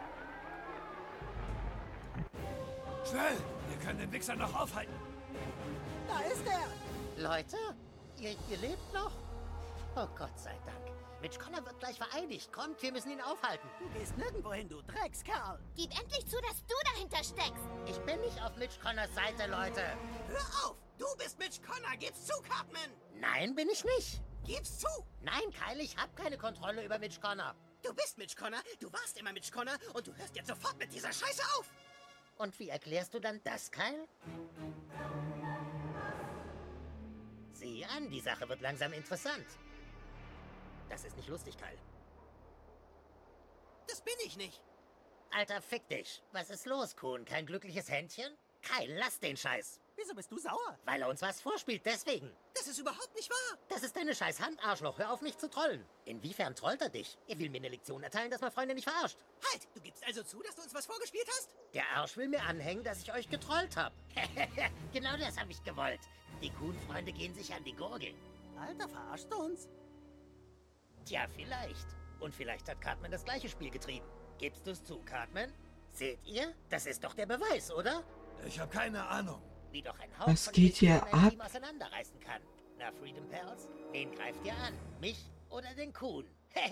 Schnell! 3.08 3.38
Wir 3.70 3.86
können 3.86 4.00
den 4.00 4.12
Wichser 4.12 4.36
noch 4.36 4.54
aufhalten. 4.60 4.94
Da 6.08 6.20
ist 6.22 6.44
er! 6.48 7.22
Leute, 7.22 7.58
ihr, 8.18 8.32
ihr 8.50 8.58
lebt 8.58 8.94
noch? 8.94 9.12
Oh 9.96 10.08
Gott 10.18 10.38
sei 10.38 10.56
Dank. 10.66 10.99
Mitch 11.22 11.38
Connor 11.38 11.66
wird 11.66 11.80
gleich 11.80 11.98
vereidigt. 11.98 12.52
Kommt, 12.54 12.82
wir 12.82 12.94
müssen 12.94 13.12
ihn 13.12 13.22
aufhalten. 13.22 13.68
Du 13.80 13.90
gehst 14.00 14.18
nirgendwo 14.18 14.54
hin, 14.54 14.70
du 14.70 14.82
Dreckskerl! 14.84 15.60
Gib 15.76 15.92
endlich 16.00 16.26
zu, 16.28 16.40
dass 16.42 16.66
du 16.66 16.76
dahinter 16.94 17.18
steckst. 17.18 17.68
Ich 17.88 17.98
bin 18.06 18.22
nicht 18.22 18.42
auf 18.42 18.56
Mitch 18.56 18.80
Connors 18.82 19.14
Seite, 19.14 19.50
Leute. 19.52 19.84
Hör 20.28 20.70
auf! 20.70 20.78
Du 20.98 21.06
bist 21.18 21.38
Mitch 21.38 21.62
Connor! 21.62 21.98
Gib's 21.98 22.26
zu, 22.26 22.34
Cartman! 22.44 22.90
Nein, 23.16 23.54
bin 23.54 23.68
ich 23.70 23.84
nicht. 23.84 24.22
Gib's 24.46 24.80
zu! 24.80 24.88
Nein, 25.22 25.52
Kyle, 25.52 25.82
ich 25.82 25.98
habe 25.98 26.14
keine 26.16 26.38
Kontrolle 26.38 26.86
über 26.86 26.98
Mitch 27.00 27.20
Connor. 27.20 27.54
Du 27.84 27.94
bist 27.94 28.18
Mitch 28.18 28.36
Connor, 28.36 28.62
du 28.80 28.92
warst 28.92 29.18
immer 29.20 29.34
Mitch 29.34 29.52
Connor 29.52 29.76
und 29.94 30.08
du 30.08 30.16
hörst 30.16 30.36
jetzt 30.36 30.48
sofort 30.48 30.78
mit 30.78 30.94
dieser 30.94 31.12
Scheiße 31.12 31.44
auf! 31.58 31.70
Und 32.38 32.58
wie 32.60 32.70
erklärst 32.70 33.14
du 33.14 33.20
dann 33.20 33.42
das, 33.44 33.70
Kyle? 33.70 34.08
Sieh 37.52 37.84
an, 37.86 38.10
die 38.10 38.22
Sache 38.22 38.48
wird 38.48 38.62
langsam 38.62 38.94
interessant. 38.94 39.46
Das 40.90 41.04
ist 41.04 41.16
nicht 41.16 41.30
lustig, 41.30 41.58
Kyle. 41.58 41.78
Das 43.88 44.02
bin 44.02 44.16
ich 44.26 44.38
nicht! 44.38 44.62
Alter, 45.32 45.62
fick 45.62 45.88
dich. 45.88 46.24
Was 46.32 46.50
ist 46.50 46.66
los, 46.66 46.96
Kuhn? 46.96 47.24
Kein 47.26 47.46
glückliches 47.46 47.90
Händchen? 47.90 48.36
Kyle, 48.62 48.98
lass 48.98 49.20
den 49.20 49.38
Scheiß. 49.38 49.80
Wieso 49.96 50.16
bist 50.16 50.32
du 50.32 50.38
sauer? 50.38 50.78
Weil 50.86 51.02
er 51.02 51.10
uns 51.10 51.22
was 51.22 51.42
vorspielt, 51.42 51.86
deswegen. 51.86 52.32
Das 52.54 52.68
ist 52.68 52.80
überhaupt 52.80 53.14
nicht 53.16 53.30
wahr! 53.30 53.58
Das 53.68 53.84
ist 53.84 53.96
deine 53.96 54.16
scheiß 54.16 54.40
Hand, 54.40 54.58
Arschloch. 54.64 54.98
Hör 54.98 55.12
auf, 55.12 55.22
mich 55.22 55.38
zu 55.38 55.50
trollen. 55.50 55.86
Inwiefern 56.06 56.56
trollt 56.56 56.82
er 56.82 56.90
dich? 56.90 57.18
Er 57.28 57.38
will 57.38 57.50
mir 57.50 57.58
eine 57.58 57.70
Lektion 57.70 58.02
erteilen, 58.02 58.32
dass 58.32 58.42
man 58.42 58.52
Freunde 58.52 58.76
nicht 58.76 58.90
verarscht. 58.90 59.18
Halt! 59.52 59.68
Du 59.74 59.82
gibst 59.82 60.06
also 60.06 60.24
zu, 60.24 60.42
dass 60.42 60.56
du 60.56 60.62
uns 60.64 60.74
was 60.74 60.86
vorgespielt 60.86 61.28
hast? 61.38 61.50
Der 61.74 61.88
Arsch 61.96 62.16
will 62.18 62.30
mir 62.30 62.42
anhängen, 62.44 62.84
dass 62.84 63.02
ich 63.02 63.14
euch 63.14 63.30
getrollt 63.30 63.76
hab. 63.76 63.94
genau 64.94 65.18
das 65.18 65.38
habe 65.38 65.52
ich 65.52 65.64
gewollt. 65.64 66.02
Die 66.42 66.52
Kuhn-Freunde 66.52 67.12
gehen 67.12 67.36
sich 67.36 67.54
an 67.54 67.64
die 67.64 67.74
Gurgel. 67.74 68.14
Alter, 68.58 68.88
verarschst 68.88 69.32
du 69.32 69.38
uns? 69.38 69.68
Tja, 71.10 71.26
vielleicht. 71.36 71.88
Und 72.20 72.36
vielleicht 72.36 72.70
hat 72.70 72.80
Cartman 72.82 73.10
das 73.10 73.26
gleiche 73.26 73.50
Spiel 73.50 73.72
getrieben. 73.72 74.06
Gibst 74.38 74.68
du's 74.68 74.84
zu, 74.84 75.00
Cartman? 75.00 75.52
Seht 75.92 76.20
ihr? 76.24 76.54
Das 76.70 76.86
ist 76.86 77.04
doch 77.04 77.16
der 77.16 77.26
Beweis, 77.26 77.72
oder? 77.72 78.04
Ich 78.46 78.60
habe 78.60 78.72
keine 78.72 79.04
Ahnung. 79.08 79.42
Wie 79.72 79.82
doch 79.82 79.98
ein 80.00 80.12
Haufen 80.20 80.34
Was 80.34 80.52
geht 80.52 80.76
hier 80.76 81.02
ab? 81.12 81.32
Team 81.32 81.42
auseinanderreißen 81.42 82.20
kann. 82.20 82.44
Na, 82.78 82.92
Freedom 82.92 83.28
Pals, 83.28 83.68
wen 83.92 84.12
greift 84.14 84.46
ihr 84.46 84.54
an? 84.54 84.76
Mich 85.02 85.32
oder 85.50 85.74
den 85.74 85.92
Kuhn? 85.94 86.26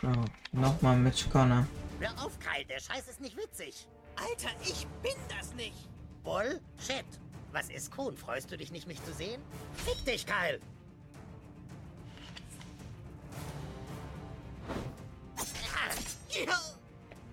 Oh, 0.00 0.24
nochmal 0.52 0.96
Mitch 0.96 1.28
Connor. 1.28 1.66
Hör 1.98 2.24
auf, 2.24 2.38
Kyle, 2.38 2.64
der 2.64 2.78
Scheiß 2.78 3.08
ist 3.08 3.20
nicht 3.20 3.36
witzig. 3.36 3.88
Alter, 4.14 4.50
ich 4.62 4.86
bin 5.02 5.16
das 5.28 5.52
nicht! 5.54 5.88
Bullshit. 6.22 7.04
Was 7.52 7.70
ist 7.70 7.90
Kuhn? 7.90 8.16
Freust 8.16 8.50
du 8.50 8.56
dich 8.56 8.70
nicht, 8.70 8.86
mich 8.86 9.02
zu 9.04 9.12
sehen? 9.12 9.40
Fick 9.74 10.04
dich, 10.04 10.26
Kyle! 10.26 10.60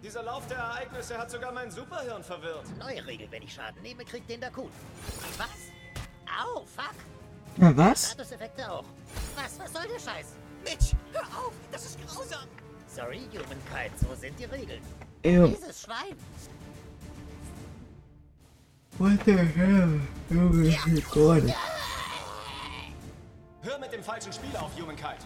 Dieser 0.01 0.24
Lauf 0.24 0.47
der 0.47 0.57
Ereignisse 0.57 1.18
hat 1.18 1.30
sogar 1.32 1.51
mein 1.51 1.70
Superhirn 1.72 2.24
verwirrt. 2.24 2.66
Neue 2.78 3.05
Regel, 3.05 3.30
wenn 3.32 3.41
ich 3.43 3.53
Schaden 3.53 3.82
nehme, 3.82 4.05
kriegt 4.05 4.30
den 4.30 4.39
der 4.39 4.51
Kuhn. 4.51 4.70
Was? 5.38 5.49
Au, 6.26 6.63
fuck! 6.66 6.95
Na, 7.57 7.76
was? 7.76 8.11
Statuseffekte 8.11 8.72
auch. 8.72 8.86
Was? 9.36 9.59
Was 9.59 9.74
soll 9.74 9.88
der 9.88 9.99
Scheiß? 9.99 10.34
Mitch, 10.63 10.95
hör 11.11 11.24
auf! 11.24 11.53
Das 11.72 11.86
ist 11.86 11.99
grausam! 12.07 12.47
Sorry, 12.88 13.22
Humankind, 13.32 13.99
so 13.99 14.16
sind 14.16 14.39
die 14.39 14.45
Regeln. 14.45 14.82
Ew. 15.24 15.47
Dieses 15.47 15.82
Schwein! 15.82 16.16
What 18.97 19.25
the 19.25 19.33
hell? 19.33 19.99
Junge, 20.29 20.67
ich 20.69 21.11
gar 21.11 21.35
nicht. 21.35 21.55
Hör 23.61 23.77
mit 23.79 23.91
dem 23.91 24.01
falschen 24.01 24.31
Spiel 24.31 24.55
auf, 24.55 24.71
Humankind. 24.79 25.25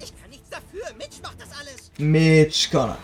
Ich 0.00 0.20
kann 0.20 0.28
nichts 0.28 0.50
dafür! 0.50 0.92
Mitch 0.98 1.22
macht 1.22 1.40
das 1.40 1.48
alles! 1.58 1.90
Mitch 1.96 2.70
Connor. 2.70 2.98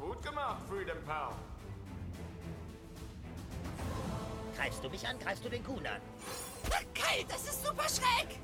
Gut 0.00 0.22
gemacht, 0.22 0.62
Freedom 0.68 0.98
Pal. 1.06 1.32
Greifst 4.56 4.82
du 4.82 4.88
mich 4.88 5.06
an, 5.06 5.16
greifst 5.20 5.44
du 5.44 5.48
den 5.48 5.62
Kuhn 5.62 5.86
an. 5.86 6.00
Kyle, 6.92 7.24
das 7.28 7.44
ist 7.44 7.64
super 7.64 7.88
schräg! 7.88 8.40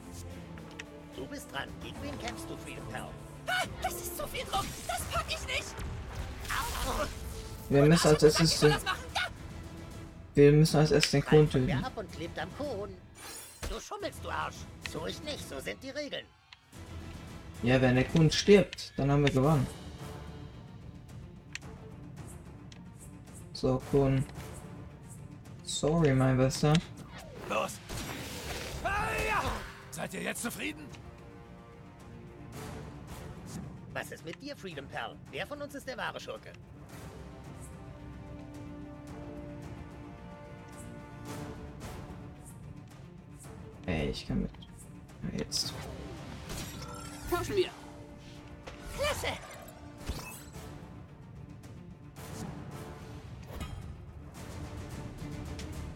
Du 1.16 1.26
bist 1.26 1.50
dran. 1.52 1.68
Gegen 1.82 2.00
wen 2.02 2.16
kämpfst 2.20 2.48
du, 2.48 2.56
Freedom 2.58 2.86
Pal? 2.92 3.08
Ah, 3.48 3.64
das 3.82 3.94
ist 3.94 4.16
zu 4.16 4.26
viel 4.28 4.44
Druck! 4.44 4.66
Das 4.86 5.00
pack 5.12 5.24
ich 5.28 5.44
nicht! 5.46 5.74
Wir 7.68 7.82
müssen 7.82 8.08
als 8.08 8.22
erstes 8.22 8.60
den. 8.60 8.74
Wir 10.34 10.52
müssen 10.52 10.76
als 10.76 10.90
erstes 10.90 11.10
den 11.10 11.24
mir 11.42 11.50
töten. 11.50 11.84
ab 11.84 11.92
und 11.96 12.12
klebt 12.12 12.38
am 12.38 12.48
Kuhn. 12.56 12.90
Du 13.68 13.80
schummelst, 13.80 14.24
du 14.24 14.30
Arsch. 14.30 14.56
So 14.90 15.06
ich 15.06 15.22
nicht, 15.22 15.48
so 15.48 15.60
sind 15.60 15.82
die 15.82 15.90
Regeln. 15.90 16.24
Ja, 17.62 17.80
wenn 17.80 17.94
der 17.94 18.04
Kuhn 18.04 18.30
stirbt, 18.30 18.92
dann 18.96 19.10
haben 19.10 19.24
wir 19.24 19.32
gewonnen. 19.32 19.66
So, 23.52 23.80
Kuhn. 23.90 24.24
Sorry, 25.64 26.14
mein 26.14 26.36
Bester. 26.36 26.72
Los! 27.48 27.72
Seid 29.90 30.14
ihr 30.14 30.22
jetzt 30.22 30.42
zufrieden? 30.42 30.86
Was 34.00 34.12
ist 34.12 34.24
mit 34.24 34.40
dir, 34.40 34.56
Freedom 34.56 34.88
Pal? 34.88 35.14
Wer 35.30 35.46
von 35.46 35.60
uns 35.60 35.74
ist 35.74 35.86
der 35.86 35.94
wahre 35.94 36.18
Schurke? 36.18 36.54
Ey, 43.84 44.08
ich 44.08 44.26
kann 44.26 44.40
mit. 44.40 44.50
Jetzt. 45.36 45.74
Tauschen 47.30 47.56
wir. 47.56 47.68
Klasse! 48.96 49.36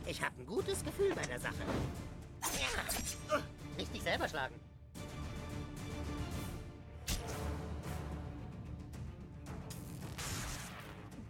Ich 0.04 0.22
habe 0.22 0.34
ein 0.38 0.46
gutes 0.46 0.84
Gefühl 0.84 1.14
bei 1.14 1.22
der 1.22 1.40
Sache. 1.40 1.54
Ja. 2.42 3.40
Nicht 3.78 3.94
dich 3.94 4.02
selber 4.02 4.28
schlagen. 4.28 4.73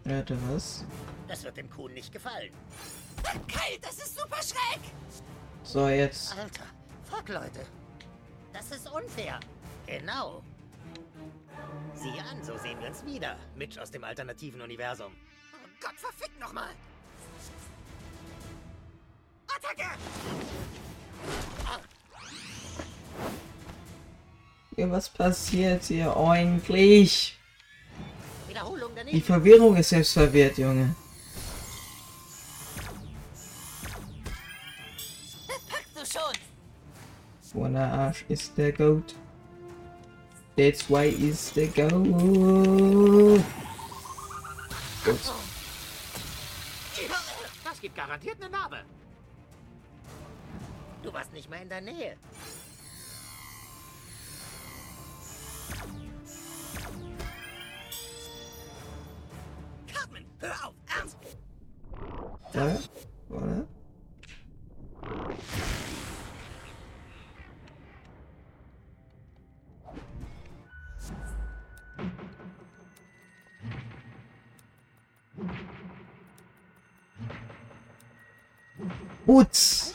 Warte, 0.05 0.37
was? 0.51 0.85
Das 1.29 1.43
wird 1.45 1.57
dem 1.57 1.71
Kuhn 1.71 1.93
nicht 1.93 2.13
gefallen. 2.13 2.53
Kalt, 3.49 3.79
das 3.83 3.97
ist 3.97 4.19
super 4.19 4.37
schräg! 4.37 4.81
So, 5.63 5.89
jetzt. 5.89 6.37
Alter, 6.37 6.67
fuck, 7.05 7.29
Leute. 7.29 7.67
Das 8.53 8.71
ist 8.71 8.91
unfair. 8.91 9.41
Genau. 9.87 10.43
Sieh 11.95 12.21
an, 12.21 12.43
so 12.43 12.59
sehen 12.59 12.79
wir 12.81 12.89
uns 12.89 13.05
wieder. 13.05 13.37
Mitch 13.57 13.81
aus 13.81 13.91
dem 13.91 14.05
alternativen 14.05 14.61
Universum. 14.61 15.13
Oh 15.55 15.69
Gott, 15.81 15.99
verfickt 15.99 16.39
nochmal! 16.39 16.71
Attacke! 19.49 19.99
Ja, 24.77 24.91
was 24.91 25.09
passiert 25.09 25.85
hier 25.85 26.17
eigentlich? 26.17 27.39
Wiederholung 28.55 28.93
daneben. 28.95 29.17
Die 29.17 29.21
Verwirrung 29.21 29.77
ist 29.77 29.89
selbst 29.89 30.13
verwirrt, 30.13 30.59
Junge. 30.59 30.95
Das 35.49 35.59
packst 35.69 35.97
du 35.97 36.19
schon! 36.19 37.61
Wanna 37.61 38.07
Arsch 38.07 38.25
is 38.29 38.53
the 38.57 38.73
goat. 38.73 39.15
That's 40.57 40.89
why 40.89 41.09
is 41.09 41.53
the 41.55 41.67
goat. 41.67 43.43
Gut. 45.05 45.19
Das 47.65 47.81
gibt 47.81 47.97
garantiert 47.97 48.41
eine 48.41 48.51
Narbe. 48.51 48.85
Du 51.03 51.13
warst 51.13 51.33
nicht 51.33 51.51
mal 51.51 51.61
in 51.61 51.69
der 51.69 51.81
Nähe. 51.81 52.17
Hör 60.45 60.69
auf! 60.69 60.75
Ernst! 60.87 61.17
Ja, 62.53 62.79
oder? 63.35 63.67
Putz! 79.27 79.95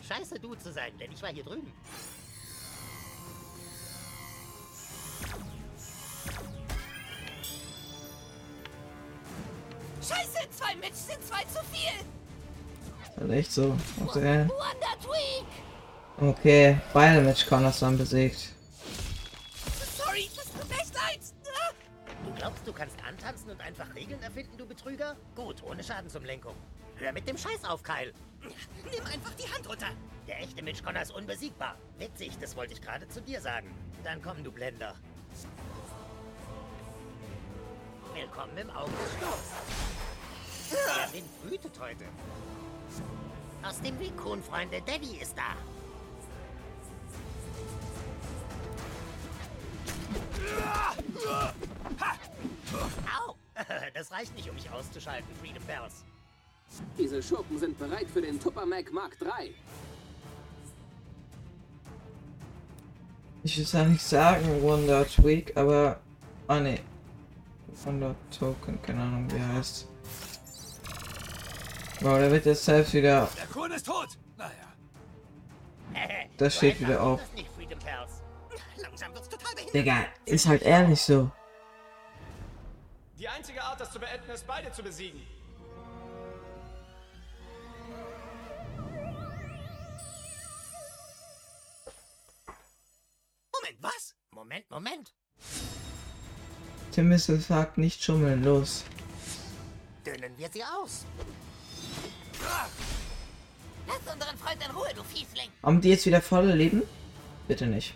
Scheiße, 0.00 0.40
du 0.40 0.54
zu 0.54 0.72
sein, 0.72 0.96
denn 0.98 1.12
ich 1.12 1.22
war 1.22 1.30
hier 1.30 1.44
drüben. 1.44 1.72
Zwei 10.70 10.76
Mitch 10.76 10.94
sind 10.94 11.26
zwei 11.26 11.42
zu 11.44 11.64
viel! 11.72 12.00
Ist 13.02 13.16
halt 13.18 13.30
echt 13.30 13.52
so. 13.52 13.76
Okay. 14.04 14.48
Okay, 16.18 16.78
beide 16.92 17.20
Match 17.22 17.46
Connors 17.46 17.80
waren 17.82 17.96
besiegt. 17.96 18.50
Sorry, 19.96 20.28
das 20.36 20.44
tut 20.46 20.70
echt 20.70 20.94
leid! 20.94 21.20
Du 22.24 22.32
glaubst, 22.34 22.66
du 22.66 22.72
kannst 22.72 22.96
antanzen 23.04 23.50
und 23.50 23.60
einfach 23.60 23.94
Regeln 23.94 24.22
erfinden, 24.22 24.56
du 24.58 24.66
Betrüger? 24.66 25.16
Gut, 25.34 25.62
ohne 25.62 25.82
Schadensumlenkung. 25.82 26.54
Hör 26.96 27.12
mit 27.12 27.26
dem 27.26 27.38
Scheiß 27.38 27.64
auf, 27.64 27.82
Kyle. 27.82 28.12
Nimm 28.42 29.04
einfach 29.06 29.32
die 29.34 29.50
Hand 29.52 29.68
runter! 29.68 29.88
Der 30.28 30.40
echte 30.40 30.62
Mitch 30.62 30.82
Connor 30.82 31.02
ist 31.02 31.12
unbesiegbar. 31.12 31.76
Witzig, 31.98 32.38
das 32.40 32.54
wollte 32.54 32.74
ich 32.74 32.82
gerade 32.82 33.08
zu 33.08 33.20
dir 33.22 33.40
sagen. 33.40 33.74
Dann 34.04 34.22
komm, 34.22 34.44
du 34.44 34.52
Blender. 34.52 34.94
Willkommen 38.14 38.56
im 38.58 38.70
Auge 38.70 38.90
des 38.90 39.12
Sturms. 39.16 39.89
Der 40.70 41.12
Wind 41.12 41.28
wütet 41.44 41.72
heute. 41.80 42.04
Aus 43.62 43.80
dem 43.80 43.98
Weg, 43.98 44.12
Freunde. 44.20 44.80
Daddy 44.86 45.18
ist 45.20 45.36
da. 45.36 45.56
Au! 53.18 53.34
Das 53.94 54.10
reicht 54.10 54.34
nicht, 54.34 54.48
um 54.48 54.54
mich 54.54 54.70
auszuschalten, 54.70 55.28
Freedom 55.40 55.62
Bells. 55.64 56.04
Diese 56.96 57.22
Schurken 57.22 57.58
sind 57.58 57.78
bereit 57.78 58.06
für 58.12 58.22
den 58.22 58.40
Tuppermac 58.40 58.92
Mark 58.92 59.16
III. 59.20 59.54
Ich 63.42 63.58
will 63.58 63.66
ja 63.72 63.84
nicht 63.84 64.02
sagen 64.02 64.62
Wonder 64.62 65.06
Tweak, 65.06 65.56
aber. 65.56 66.00
Ah 66.46 66.60
ne. 66.60 66.80
Wonder 67.84 68.14
Token, 68.36 68.80
keine 68.82 69.02
Ahnung 69.02 69.30
wie 69.30 69.36
er 69.36 69.54
heißt. 69.54 69.89
Wow, 72.02 72.18
der 72.18 72.30
wird 72.30 72.46
jetzt 72.46 72.64
selbst 72.64 72.94
wieder. 72.94 73.28
Der 73.36 73.46
Kuhn 73.46 73.70
ist 73.72 73.86
tot! 73.86 74.08
Naja. 74.36 74.50
Das 76.38 76.56
steht 76.56 76.80
wieder 76.80 77.02
auf. 77.02 77.20
Digga, 79.74 80.06
ist 80.24 80.46
halt 80.46 80.62
ehrlich 80.62 81.00
so. 81.02 81.30
Die 83.18 83.28
einzige 83.28 83.62
Art, 83.62 83.78
das 83.78 83.92
zu 83.92 84.00
beenden, 84.00 84.30
ist, 84.30 84.46
beide 84.46 84.72
zu 84.72 84.82
besiegen. 84.82 85.20
Moment, 93.52 93.82
was? 93.82 94.14
Moment, 94.30 94.70
Moment. 94.70 95.14
Tim 96.92 97.12
ist 97.12 97.26
sagt 97.26 97.76
nicht 97.76 98.02
schummeln, 98.02 98.42
los. 98.42 98.84
Dünnen 100.06 100.32
wir 100.38 100.48
sie 100.50 100.64
aus. 100.64 101.04
Lass 103.86 104.14
unseren 104.14 104.38
Freund 104.38 104.64
in 104.64 104.74
Ruhe, 104.74 104.88
du 104.94 105.02
Fiesling! 105.02 105.48
Haben 105.62 105.80
die 105.80 105.90
jetzt 105.90 106.06
wieder 106.06 106.20
volle 106.20 106.54
Leben? 106.54 106.82
Bitte 107.48 107.66
nicht. 107.66 107.94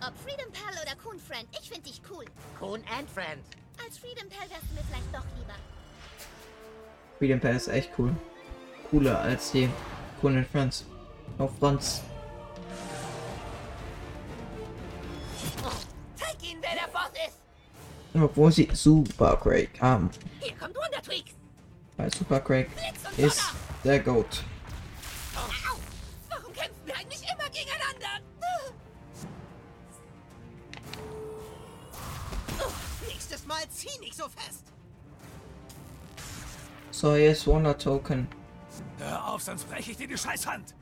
Ob 0.00 0.12
Freedom 0.18 0.50
Pal 0.52 0.74
oder 0.82 0.94
Coon 1.02 1.18
Friend, 1.18 1.46
ich 1.52 1.68
finde 1.70 1.88
dich 1.88 2.02
cool. 2.10 2.24
Coon 2.58 2.82
and 2.98 3.08
Friend. 3.08 3.42
Als 3.84 3.98
Freedom 3.98 4.28
Pal 4.28 4.48
wärst 4.50 4.64
du 4.68 4.74
mir 4.74 4.82
vielleicht 4.88 5.14
doch 5.14 5.24
lieber. 5.38 5.54
Freedom 7.18 7.40
Pal 7.40 7.56
ist 7.56 7.68
echt 7.68 7.90
cool. 7.98 8.14
Cooler 8.90 9.20
als 9.20 9.52
die 9.52 9.70
Cool 10.22 10.36
and 10.36 10.48
Friends. 10.48 10.84
Auf 11.38 11.52
Franz. 11.58 12.02
Zeig 16.16 16.42
ihnen, 16.42 16.60
wer 16.60 16.74
der 16.74 16.92
Boss 16.92 17.10
ist! 17.26 17.38
Obwohl 18.22 18.52
sie 18.52 18.68
Super 18.72 19.36
Craig 19.36 19.70
haben. 19.80 20.10
Hier 20.40 20.54
kommt 20.56 20.74
Wonder 20.74 21.00
Tweak! 21.02 21.26
Weil 21.96 22.12
Super 22.12 22.40
Craig 22.40 22.68
ist 23.16 23.40
der 23.84 24.00
Goat. 24.00 24.44
Au! 25.36 25.78
Warum 26.28 26.52
kämpfen 26.52 26.86
wir 26.86 26.96
eigentlich 26.96 27.22
immer 27.22 27.48
gegeneinander? 27.50 28.20
Nächstes 33.08 33.46
Mal 33.46 33.68
zieh 33.70 33.98
nicht 34.00 34.16
so 34.16 34.24
fest! 34.28 34.64
So, 36.90 37.14
jetzt 37.14 37.46
Wonder 37.46 37.76
Token. 37.76 38.28
Hör 38.98 39.28
auf, 39.28 39.42
sonst 39.42 39.68
breche 39.68 39.92
ich 39.92 39.96
dir 39.96 40.08
die 40.08 40.18
Scheißhand! 40.18 40.74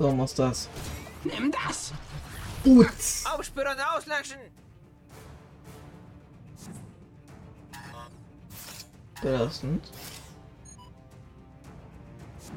So 0.00 0.10
muss 0.12 0.34
das. 0.34 0.66
Nimm 1.24 1.52
das. 1.52 1.92
Uts. 2.64 3.26
Aufspüren 3.26 3.76
und 3.76 3.82
auslöschen. 3.82 4.38
Belastend. 9.20 9.86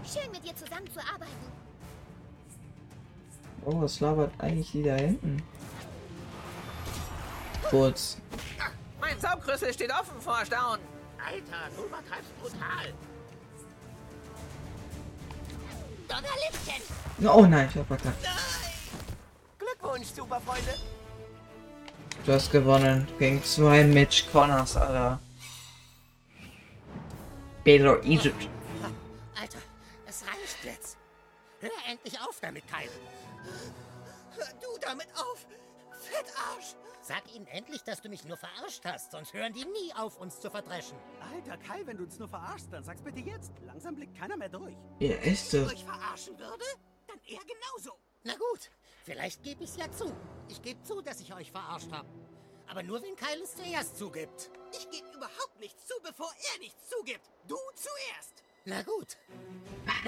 Schön 0.05 0.31
mit 0.31 0.45
dir 0.45 0.55
zusammenzuarbeiten. 0.55 1.51
Oh, 3.65 3.81
was 3.81 3.99
labert 3.99 4.31
eigentlich 4.37 4.71
die 4.71 4.83
da 4.83 4.95
hinten? 4.95 5.43
Kurz. 7.69 8.19
Mein 9.01 9.19
Saugrüssel 9.19 9.73
steht 9.73 9.91
offen 9.91 10.21
vor 10.21 10.39
Erstaunen. 10.39 10.85
Alter, 11.17 11.75
du 11.75 11.83
übertreibst 11.83 12.41
brutal. 12.41 12.93
Donnerlichtchen! 16.14 16.82
Oh 17.28 17.45
nein, 17.47 17.68
ich 17.72 17.76
hab 17.76 17.88
verkackt. 17.88 18.28
Glückwunsch, 19.57 20.07
Superfreunde. 20.16 20.76
Du 22.26 22.34
hast 22.34 22.51
gewonnen 22.51 23.07
gegen 23.18 23.43
zwei 23.43 23.84
Mitch 23.84 24.26
Connors, 24.32 24.78
Alter. 24.78 25.20
Baylor 27.64 28.03
Egypt. 28.03 28.47
Alter, 29.39 29.57
es 30.05 30.24
reicht 30.28 30.64
jetzt. 30.64 30.97
Hör 31.59 31.72
endlich 31.89 32.20
auf 32.20 32.39
damit, 32.41 32.64
Kyle. 32.68 32.91
Hör 34.38 34.47
du 34.61 34.80
damit 34.80 35.07
auf, 35.16 35.47
Fettarsch. 36.03 36.75
Sag 37.01 37.33
ihnen 37.35 37.47
endlich, 37.47 37.83
dass 37.83 38.01
du 38.01 38.07
mich 38.09 38.23
nur 38.23 38.37
verarscht 38.37 38.85
hast, 38.85 39.11
sonst 39.11 39.33
hören 39.33 39.51
die 39.53 39.65
nie 39.65 39.93
auf, 39.95 40.17
uns 40.19 40.39
zu 40.39 40.49
verdreschen. 40.49 40.97
Alter, 41.33 41.57
Kai, 41.57 41.85
wenn 41.85 41.97
du 41.97 42.03
uns 42.03 42.17
nur 42.17 42.29
verarschst, 42.29 42.71
dann 42.71 42.83
sag's 42.83 43.01
bitte 43.01 43.19
jetzt. 43.19 43.51
Langsam 43.65 43.95
blickt 43.95 44.17
keiner 44.17 44.37
mehr 44.37 44.49
durch. 44.49 44.75
Ja, 44.99 45.15
ist 45.17 45.51
Wenn 45.53 45.65
so. 45.65 45.71
ich 45.71 45.79
euch 45.79 45.85
verarschen 45.85 46.39
würde, 46.39 46.63
dann 47.07 47.19
er 47.27 47.39
genauso. 47.39 47.97
Na 48.23 48.33
gut, 48.35 48.71
vielleicht 49.03 49.43
gebe 49.43 49.63
ich's 49.65 49.75
ja 49.75 49.91
zu. 49.91 50.15
Ich 50.47 50.61
gebe 50.61 50.81
zu, 50.83 51.01
dass 51.01 51.19
ich 51.19 51.33
euch 51.33 51.51
verarscht 51.51 51.91
habe. 51.91 52.07
Aber 52.67 52.83
nur, 52.83 53.01
wenn 53.01 53.15
Kyle 53.17 53.43
es 53.43 53.55
zuerst 53.55 53.97
zugibt. 53.97 54.49
Ich 54.71 54.89
gebe 54.89 55.07
überhaupt 55.13 55.59
nichts 55.59 55.85
zu, 55.85 55.95
bevor 56.01 56.31
er 56.53 56.59
nichts 56.59 56.87
zugibt. 56.89 57.29
Du 57.47 57.57
zuerst. 57.75 58.43
Na 58.65 58.81
gut. 58.81 59.17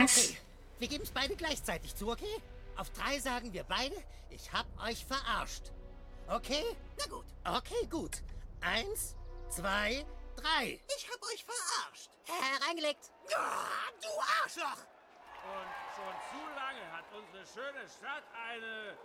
Okay, 0.01 0.37
wir 0.79 0.87
geben 0.87 1.03
es 1.03 1.11
beide 1.11 1.35
gleichzeitig 1.35 1.93
zu, 1.95 2.09
okay? 2.09 2.41
Auf 2.77 2.89
drei 2.91 3.19
sagen 3.19 3.51
wir 3.51 3.63
beide, 3.65 3.95
ich 4.29 4.51
hab 4.53 4.65
euch 4.81 5.05
verarscht. 5.05 5.71
Okay? 6.28 6.76
Na 6.97 7.05
gut. 7.05 7.26
Okay, 7.43 7.86
gut. 7.89 8.21
Eins, 8.61 9.15
zwei, 9.49 10.05
drei. 10.36 10.80
Ich 10.97 11.07
hab 11.11 11.21
euch 11.21 11.45
verarscht. 11.45 12.09
Äh, 12.28 12.65
reingelegt. 12.65 13.11
Ah, 13.36 13.91
du 14.01 14.09
Arschloch! 14.41 14.82
Und 15.45 15.69
schon 15.93 16.15
zu 16.32 16.41
lange 16.55 16.91
hat 16.91 17.05
unsere 17.13 17.45
schöne 17.45 17.88
Stadt 17.88 18.23
eine 18.34 18.97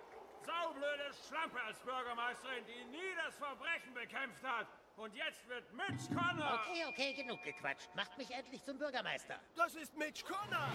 saublöde 0.47 1.13
Schlampe 1.29 1.61
als 1.61 1.79
Bürgermeisterin, 1.81 2.65
die 2.65 2.85
nie 2.87 3.15
das 3.23 3.37
Verbrechen 3.37 3.93
bekämpft 3.93 4.43
hat. 4.43 4.67
Und 4.97 5.15
jetzt 5.15 5.47
wird 5.49 5.71
Mitch 5.75 6.09
Connor... 6.09 6.61
Okay, 6.63 6.87
okay, 6.89 7.13
genug 7.13 7.43
gequatscht. 7.43 7.95
Macht 7.95 8.17
mich 8.17 8.31
endlich 8.31 8.65
zum 8.65 8.79
Bürgermeister. 8.79 9.39
Das 9.57 9.75
ist 9.75 9.95
Mitch 9.97 10.25
Connor! 10.25 10.69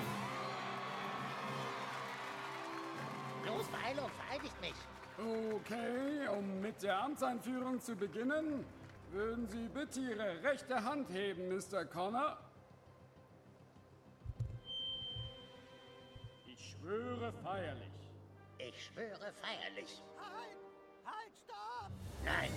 Los, 3.45 3.67
Beeilung, 3.67 4.09
vereidigt 4.11 4.61
mich. 4.61 4.75
Okay, 5.17 6.27
um 6.37 6.61
mit 6.61 6.81
der 6.83 7.01
Amtseinführung 7.01 7.79
zu 7.79 7.95
beginnen, 7.95 8.65
würden 9.11 9.47
Sie 9.47 9.67
bitte 9.69 10.01
Ihre 10.01 10.43
rechte 10.43 10.83
Hand 10.83 11.09
heben, 11.09 11.47
Mr. 11.47 11.85
Connor? 11.85 12.37
Ich 16.47 16.71
schwöre 16.71 17.31
feierlich. 17.43 17.91
Ich 18.57 18.83
schwöre 18.85 19.31
feierlich. 19.41 20.01
Halt! 20.17 20.57
Halt, 21.05 21.31
stopp! 21.43 21.91
Nein, 22.25 22.49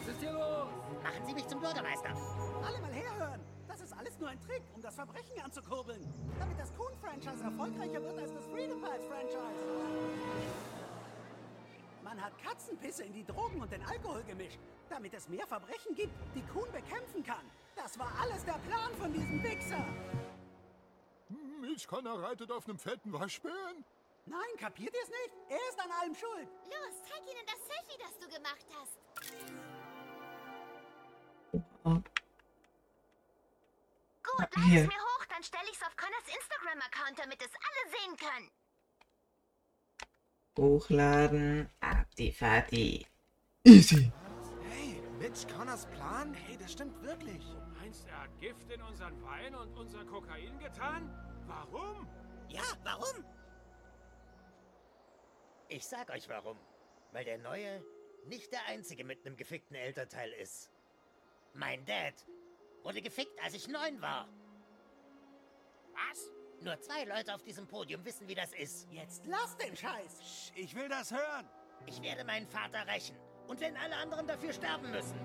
Was 0.00 0.08
ist 0.08 0.20
hier 0.20 0.32
los? 0.32 0.68
machen 1.02 1.26
Sie 1.26 1.34
mich 1.34 1.46
zum 1.48 1.60
Bürgermeister. 1.60 2.10
Alle 2.10 2.80
mal 2.80 2.92
herhören! 2.92 3.40
Das 3.72 3.80
ist 3.80 3.94
alles 3.94 4.18
nur 4.18 4.28
ein 4.28 4.38
Trick, 4.42 4.62
um 4.74 4.82
das 4.82 4.94
Verbrechen 4.94 5.40
anzukurbeln. 5.42 6.06
Damit 6.38 6.58
das 6.58 6.70
Coon-Franchise 6.74 7.42
erfolgreicher 7.42 8.02
wird 8.02 8.18
als 8.18 8.34
das 8.34 8.44
Freedom 8.48 8.82
Pies-Franchise. 8.82 9.64
Man 12.04 12.22
hat 12.22 12.36
Katzenpisse 12.36 13.04
in 13.04 13.14
die 13.14 13.24
Drogen 13.24 13.62
und 13.62 13.72
den 13.72 13.82
Alkohol 13.86 14.22
gemischt, 14.24 14.58
damit 14.90 15.14
es 15.14 15.26
mehr 15.26 15.46
Verbrechen 15.46 15.94
gibt, 15.94 16.12
die 16.34 16.42
Kuhn 16.52 16.70
bekämpfen 16.70 17.24
kann. 17.24 17.50
Das 17.74 17.98
war 17.98 18.12
alles 18.20 18.44
der 18.44 18.58
Plan 18.68 18.92
von 19.00 19.10
diesem 19.10 19.42
Wichser. 19.42 19.82
Mitch 21.62 21.88
Connor 21.88 22.22
reitet 22.22 22.52
auf 22.52 22.68
einem 22.68 22.78
fetten 22.78 23.10
Waschbären? 23.14 23.86
Nein, 24.26 24.56
kapiert 24.58 24.94
ihr 24.94 25.02
es 25.02 25.08
nicht? 25.08 25.32
Er 25.48 25.56
ist 25.70 25.80
an 25.80 25.90
allem 25.98 26.14
schuld. 26.14 26.48
Los, 26.66 27.02
zeig 27.08 27.22
ihnen 27.22 27.46
das 27.46 27.56
Selfie, 27.66 27.98
das 28.02 28.18
du 28.18 28.28
gemacht 28.36 28.66
hast. 28.76 28.98
Es 34.54 34.86
mir 34.86 34.86
hoch, 34.86 35.24
dann 35.30 35.42
stelle 35.42 35.68
ich's 35.70 35.82
auf 35.82 35.96
Connors 35.96 36.26
Instagram-Account, 36.26 37.18
damit 37.18 37.40
es 37.40 37.50
alle 37.54 37.90
sehen 37.90 38.16
können. 38.16 38.50
Hochladen. 40.58 41.70
Ab 41.80 42.06
die 42.18 42.30
Fati. 42.30 43.06
Easy. 43.64 44.12
Hey, 44.68 45.02
Mitch 45.18 45.46
Connors 45.48 45.86
Plan? 45.86 46.34
Hey, 46.34 46.58
das 46.58 46.72
stimmt 46.72 47.00
wirklich. 47.02 47.42
Meinst 47.80 48.06
er 48.06 48.22
hat 48.22 48.38
Gift 48.38 48.70
in 48.70 48.82
unseren 48.82 49.22
Wein 49.22 49.54
und 49.54 49.74
unser 49.76 50.04
Kokain 50.04 50.58
getan? 50.58 51.10
Warum? 51.46 52.06
Ja, 52.48 52.62
warum? 52.84 53.24
Ich 55.68 55.86
sag 55.86 56.10
euch 56.10 56.28
warum. 56.28 56.58
Weil 57.12 57.24
der 57.24 57.38
Neue 57.38 57.82
nicht 58.26 58.52
der 58.52 58.66
Einzige 58.66 59.04
mit 59.04 59.24
einem 59.24 59.36
gefickten 59.36 59.76
Elternteil 59.76 60.30
ist. 60.32 60.70
Mein 61.54 61.84
Dad 61.86 62.14
wurde 62.82 63.00
gefickt, 63.00 63.42
als 63.42 63.54
ich 63.54 63.68
neun 63.68 64.00
war. 64.02 64.28
Was? 65.92 66.30
Nur 66.60 66.78
zwei 66.80 67.04
Leute 67.04 67.34
auf 67.34 67.42
diesem 67.42 67.66
Podium 67.66 68.04
wissen, 68.04 68.28
wie 68.28 68.34
das 68.34 68.52
ist. 68.54 68.86
Jetzt 68.90 69.26
lass 69.26 69.56
den 69.56 69.76
Scheiß. 69.76 70.52
Ich 70.54 70.74
will 70.74 70.88
das 70.88 71.10
hören. 71.10 71.48
Ich 71.86 72.00
werde 72.02 72.24
meinen 72.24 72.46
Vater 72.46 72.86
rächen. 72.86 73.16
Und 73.48 73.60
wenn 73.60 73.76
alle 73.76 73.96
anderen 73.96 74.26
dafür 74.26 74.52
sterben 74.52 74.90
müssen. 74.90 75.18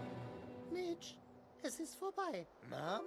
Mitch, 0.71 1.15
es 1.61 1.79
ist 1.79 1.95
vorbei. 1.95 2.47
Mom? 2.69 3.01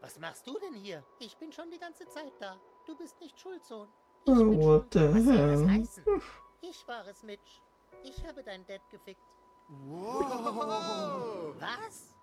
Was 0.00 0.18
machst 0.18 0.46
du 0.46 0.58
denn 0.58 0.74
hier? 0.74 1.04
Ich 1.18 1.36
bin 1.36 1.52
schon 1.52 1.70
die 1.70 1.78
ganze 1.78 2.06
Zeit 2.08 2.32
da. 2.40 2.58
Du 2.86 2.96
bist 2.96 3.20
nicht 3.20 3.38
schuld, 3.38 3.64
Sohn. 3.64 3.88
Oh, 4.26 4.32
what 4.32 4.92
the 4.92 5.00
Was 5.14 5.24
soll 5.24 5.36
das 5.36 5.60
hell? 5.60 5.70
heißen? 5.70 6.22
Ich 6.62 6.88
war 6.88 7.06
es, 7.06 7.22
Mitch. 7.22 7.60
Ich 8.02 8.24
habe 8.26 8.42
deinen 8.42 8.66
Dad 8.66 8.80
gefickt. 8.90 9.20
Wow. 9.68 11.54
Was? 11.60 12.14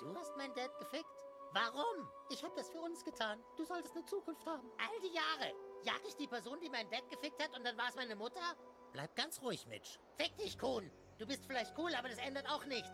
Du 0.00 0.14
hast 0.14 0.36
meinen 0.36 0.54
Dad 0.54 0.70
gefickt? 0.78 1.06
Warum? 1.52 2.08
Ich 2.30 2.42
habe 2.42 2.54
das 2.56 2.68
für 2.68 2.80
uns 2.80 3.04
getan. 3.04 3.42
Du 3.56 3.64
solltest 3.64 3.94
eine 3.96 4.04
Zukunft 4.04 4.44
haben. 4.46 4.70
All 4.78 5.00
die 5.00 5.14
Jahre. 5.14 5.54
Jag 5.82 6.00
ich 6.06 6.16
die 6.16 6.26
Person, 6.26 6.60
die 6.60 6.68
meinen 6.68 6.90
Dad 6.90 7.08
gefickt 7.08 7.42
hat 7.42 7.56
und 7.56 7.64
dann 7.64 7.76
war 7.78 7.88
es 7.88 7.96
meine 7.96 8.16
Mutter? 8.16 8.56
Bleib 8.92 9.14
ganz 9.16 9.40
ruhig, 9.40 9.66
Mitch. 9.66 9.98
Fick 10.16 10.36
dich, 10.36 10.58
Kuhn. 10.58 10.90
Du 11.18 11.26
bist 11.26 11.44
vielleicht 11.46 11.76
cool, 11.78 11.94
aber 11.94 12.08
das 12.08 12.18
ändert 12.18 12.48
auch 12.50 12.64
nichts. 12.66 12.90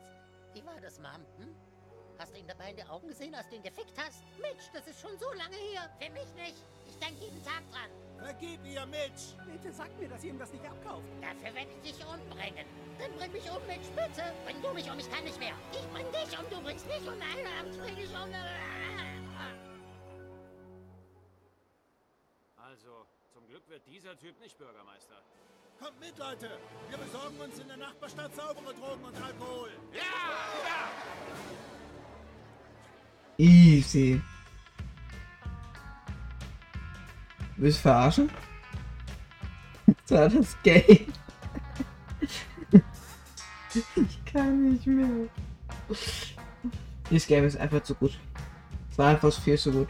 Wie 0.52 0.64
war 0.64 0.80
das, 0.80 0.98
Mom? 0.98 1.26
Hm? 1.38 1.54
Hast 2.18 2.32
du 2.32 2.38
ihn 2.38 2.46
dabei 2.46 2.70
in 2.70 2.76
die 2.76 2.84
Augen 2.84 3.08
gesehen, 3.08 3.34
als 3.34 3.48
du 3.48 3.56
ihn 3.56 3.62
gefickt 3.62 3.98
hast? 3.98 4.22
Mitch, 4.38 4.70
das 4.72 4.86
ist 4.86 5.00
schon 5.00 5.18
so 5.18 5.32
lange 5.32 5.56
her. 5.56 5.90
Für 5.98 6.10
mich 6.10 6.32
nicht. 6.34 6.56
Ich 6.86 6.98
denke 6.98 7.24
jeden 7.24 7.44
Tag 7.44 7.62
dran. 7.72 7.90
Vergib 8.18 8.64
ihr, 8.64 8.86
Mitch! 8.86 9.34
Bitte 9.46 9.72
sagt 9.72 9.98
mir, 10.00 10.08
dass 10.08 10.24
ihr 10.24 10.30
ihm 10.30 10.38
das 10.38 10.52
nicht 10.52 10.64
abkauft. 10.64 11.08
Dafür 11.20 11.54
werde 11.54 11.70
ich 11.82 11.92
dich 11.92 12.06
umbringen. 12.06 12.66
Dann 12.98 13.12
bring 13.18 13.32
mich 13.32 13.50
um, 13.50 13.66
Mitch, 13.66 13.90
bitte. 13.94 14.32
Bring 14.44 14.62
du 14.62 14.72
mich 14.72 14.90
um, 14.90 14.98
ich 14.98 15.10
kann 15.10 15.24
nicht 15.24 15.38
mehr. 15.38 15.54
Ich 15.72 15.86
bring 15.92 16.06
dich 16.12 16.38
um, 16.38 16.44
du 16.50 16.60
bringst 16.62 16.86
mich 16.86 17.00
um. 17.06 17.18
Nein, 17.18 17.38
ich 17.70 17.78
bring 17.78 17.96
dich 17.96 18.10
um. 18.10 18.30
Also, 22.56 23.06
zum 23.32 23.46
Glück 23.46 23.68
wird 23.68 23.86
dieser 23.86 24.16
Typ 24.18 24.40
nicht 24.40 24.56
Bürgermeister. 24.58 25.16
Kommt 25.78 26.00
mit, 26.00 26.16
Leute! 26.18 26.58
Wir 26.88 26.98
besorgen 26.98 27.38
uns 27.40 27.58
in 27.58 27.68
der 27.68 27.76
Nachbarstadt 27.76 28.34
saubere 28.34 28.72
Drogen 28.74 29.04
und 29.04 29.22
Alkohol. 29.22 29.70
Easy. 33.36 34.22
Willst 37.56 37.78
du 37.78 37.82
verarschen? 37.82 38.30
Das 40.06 40.18
war 40.18 40.28
das 40.28 40.56
Game. 40.62 41.12
Ich 43.72 44.24
kann 44.24 44.72
nicht 44.72 44.86
mehr. 44.86 45.28
Dieses 47.10 47.26
Game 47.26 47.44
ist 47.44 47.56
einfach 47.56 47.82
zu 47.82 47.94
gut. 47.94 48.18
Es 48.90 48.98
war 48.98 49.08
einfach 49.08 49.32
viel 49.32 49.58
zu 49.58 49.72
gut. 49.72 49.88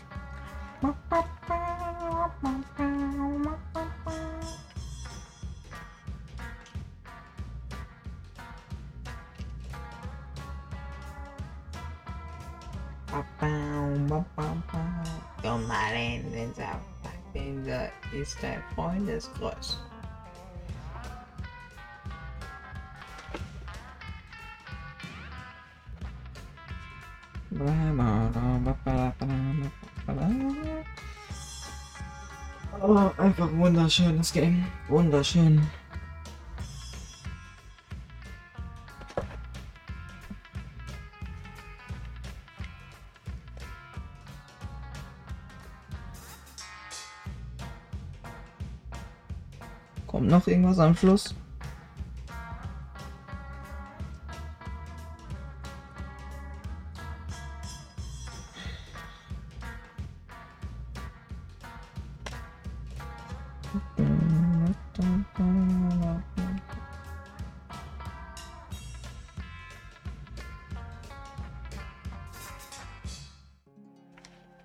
Don't 15.42 15.66
mind 15.68 16.34
it, 16.34 16.93
Saufpack. 17.35 17.43
Dieser 17.43 17.89
ist 18.12 18.43
dein 18.43 18.62
Freundeskreuz. 18.74 19.78
Oh, 32.80 33.11
einfach 33.16 33.51
wunderschönes 33.53 34.32
Game. 34.32 34.64
Wunderschön. 34.89 35.66
Irgendwas 50.64 50.78
am 50.78 50.96
Schluss? 50.96 51.34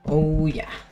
Oh 0.05 0.47
ja. 0.47 0.63
Du 0.63 0.88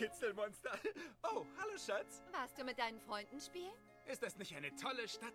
Kitzelmonster. 0.00 0.70
Oh, 1.22 1.44
hallo 1.58 1.76
Schatz. 1.76 2.22
Warst 2.32 2.58
du 2.58 2.64
mit 2.64 2.78
deinen 2.78 2.98
Freunden 3.00 3.38
spielen? 3.38 3.74
Ist 4.06 4.22
das 4.22 4.38
nicht 4.38 4.56
eine 4.56 4.74
tolle 4.74 5.06
Stadt? 5.06 5.34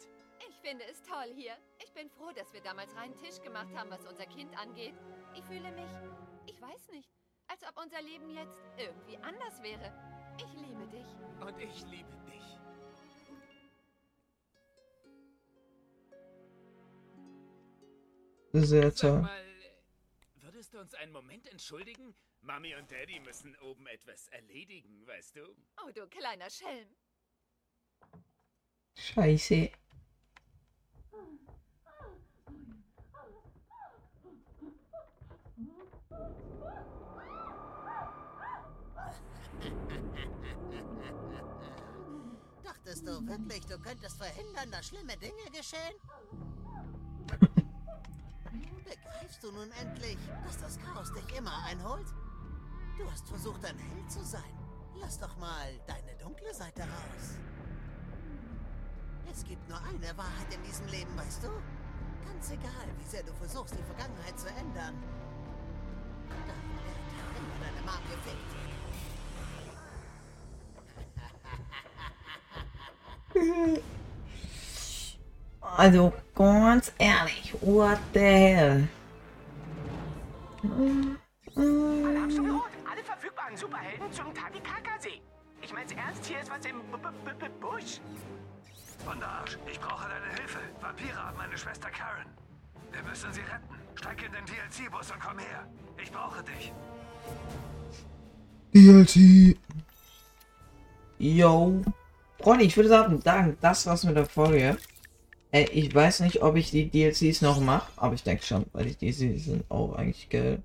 Ich 0.50 0.56
finde 0.68 0.84
es 0.86 1.04
toll 1.04 1.32
hier. 1.36 1.56
Ich 1.84 1.94
bin 1.94 2.10
froh, 2.10 2.32
dass 2.36 2.52
wir 2.52 2.62
damals 2.62 2.96
reinen 2.96 3.16
Tisch 3.16 3.40
gemacht 3.44 3.70
haben, 3.76 3.92
was 3.92 4.04
unser 4.08 4.26
Kind 4.26 4.58
angeht. 4.58 4.96
Ich 5.36 5.44
fühle 5.44 5.72
mich, 5.72 5.92
ich 6.48 6.60
weiß 6.60 6.90
nicht, 6.90 7.08
als 7.48 7.62
ob 7.62 7.80
unser 7.80 8.02
Leben 8.02 8.28
jetzt 8.32 8.58
irgendwie 8.78 9.18
anders 9.18 9.62
wäre. 9.62 9.94
Ich 10.40 10.52
liebe 10.56 10.88
dich. 10.88 11.06
Und 11.40 11.60
ich 11.60 11.86
liebe 11.86 12.18
dich. 12.26 12.44
Sehr 18.66 18.90
Sag 18.90 19.12
toll. 19.12 19.22
mal, 19.22 19.46
würdest 20.42 20.74
du 20.74 20.80
uns 20.80 20.96
einen 20.96 21.12
Moment 21.12 21.46
entschuldigen? 21.52 22.16
Mami 22.46 22.76
und 22.76 22.92
Daddy 22.92 23.20
müssen 23.20 23.56
oben 23.58 23.88
etwas 23.88 24.28
erledigen, 24.28 25.06
weißt 25.08 25.36
du? 25.38 25.56
Oh, 25.84 25.90
du 25.94 26.08
kleiner 26.08 26.50
Schelm. 26.50 26.88
Scheiße. 28.96 29.72
Dachtest 42.64 43.08
du 43.08 43.28
wirklich, 43.28 43.66
du 43.66 43.80
könntest 43.80 44.18
verhindern, 44.18 44.70
dass 44.72 44.88
schlimme 44.88 45.18
Dinge 45.18 45.50
geschehen? 45.52 45.96
Begreifst 48.86 49.44
du 49.44 49.52
nun 49.52 49.72
endlich, 49.82 50.18
dass 50.46 50.60
das 50.60 50.80
Chaos 50.80 51.12
dich 51.12 51.36
immer 51.36 51.64
einholt? 51.66 52.06
Du 52.98 53.12
hast 53.12 53.28
versucht, 53.28 53.66
ein 53.66 53.78
Held 53.78 54.10
zu 54.10 54.24
sein. 54.24 54.42
Lass 55.02 55.20
doch 55.20 55.36
mal 55.38 55.68
deine 55.86 56.16
dunkle 56.22 56.54
Seite 56.54 56.82
raus. 56.82 57.38
Es 59.32 59.44
gibt 59.44 59.68
nur 59.68 59.78
eine 59.80 60.18
Wahrheit 60.18 60.54
in 60.54 60.64
diesem 60.64 60.88
Leben, 60.88 61.18
weißt 61.18 61.44
du? 61.44 61.50
Ganz 62.26 62.52
egal, 62.52 62.88
wie 62.98 63.04
sehr 63.10 63.24
du 63.24 63.34
versuchst, 63.34 63.76
die 63.78 63.84
Vergangenheit 63.84 64.40
zu 64.40 64.48
ändern. 64.48 64.96
Dein 66.30 66.48
Dad 66.48 66.56
hat 67.20 67.36
immer 67.38 67.60
deine 67.66 67.82
Mom 67.86 68.02
gefickt. 68.10 68.56
Also 75.62 76.14
ganz 76.34 76.94
ehrlich, 76.98 77.54
what 77.62 78.00
the 78.14 78.20
hell? 78.20 78.88
Alarmstufe 81.58 82.52
Rot. 82.52 82.75
Verfügbaren 83.56 83.58
Superhelden 83.58 84.12
zum 84.12 84.34
Tadikaka-See. 84.34 85.22
Ich 85.62 85.74
mein's 85.74 85.92
ernst, 85.94 86.26
hier 86.26 86.40
ist 86.40 86.50
was 86.50 86.66
im 86.66 86.80
B 86.92 86.98
-B 86.98 87.34
-B 87.40 87.50
Busch. 87.60 88.00
Wunderarsch, 89.06 89.58
ich 89.72 89.80
brauche 89.80 90.08
deine 90.10 90.34
Hilfe. 90.36 90.60
Vampire 90.82 91.16
haben 91.16 91.38
meine 91.38 91.58
Schwester 91.58 91.90
Karen. 91.90 92.28
Wir 92.92 93.04
müssen 93.04 93.32
sie 93.32 93.42
retten. 93.42 93.76
Steig 93.96 94.24
in 94.24 94.32
den 94.32 94.46
DLC-Bus 94.46 95.12
und 95.12 95.20
komm 95.20 95.40
her. 95.40 95.68
Ich 96.02 96.12
brauche 96.12 96.44
dich. 96.44 96.74
DLC. 98.74 99.58
Yo. 101.18 101.82
Freunde, 102.40 102.66
ich 102.66 102.76
würde 102.76 102.90
sagen, 102.90 103.22
sagen, 103.22 103.58
das 103.62 103.86
war's 103.86 104.04
mit 104.04 104.18
der 104.18 104.26
Folge. 104.26 104.78
Äh, 105.52 105.66
ich 105.72 105.94
weiß 105.94 106.20
nicht, 106.22 106.42
ob 106.42 106.56
ich 106.58 106.72
die 106.72 106.90
DLCs 106.90 107.42
noch 107.42 107.60
mache, 107.62 107.90
aber 107.96 108.16
ich 108.16 108.24
denke 108.24 108.44
schon, 108.44 108.66
weil 108.74 108.86
die 108.86 108.96
DLCs 108.96 109.46
sind 109.46 109.72
auch 109.72 109.94
eigentlich 109.94 110.30
geil. 110.30 110.62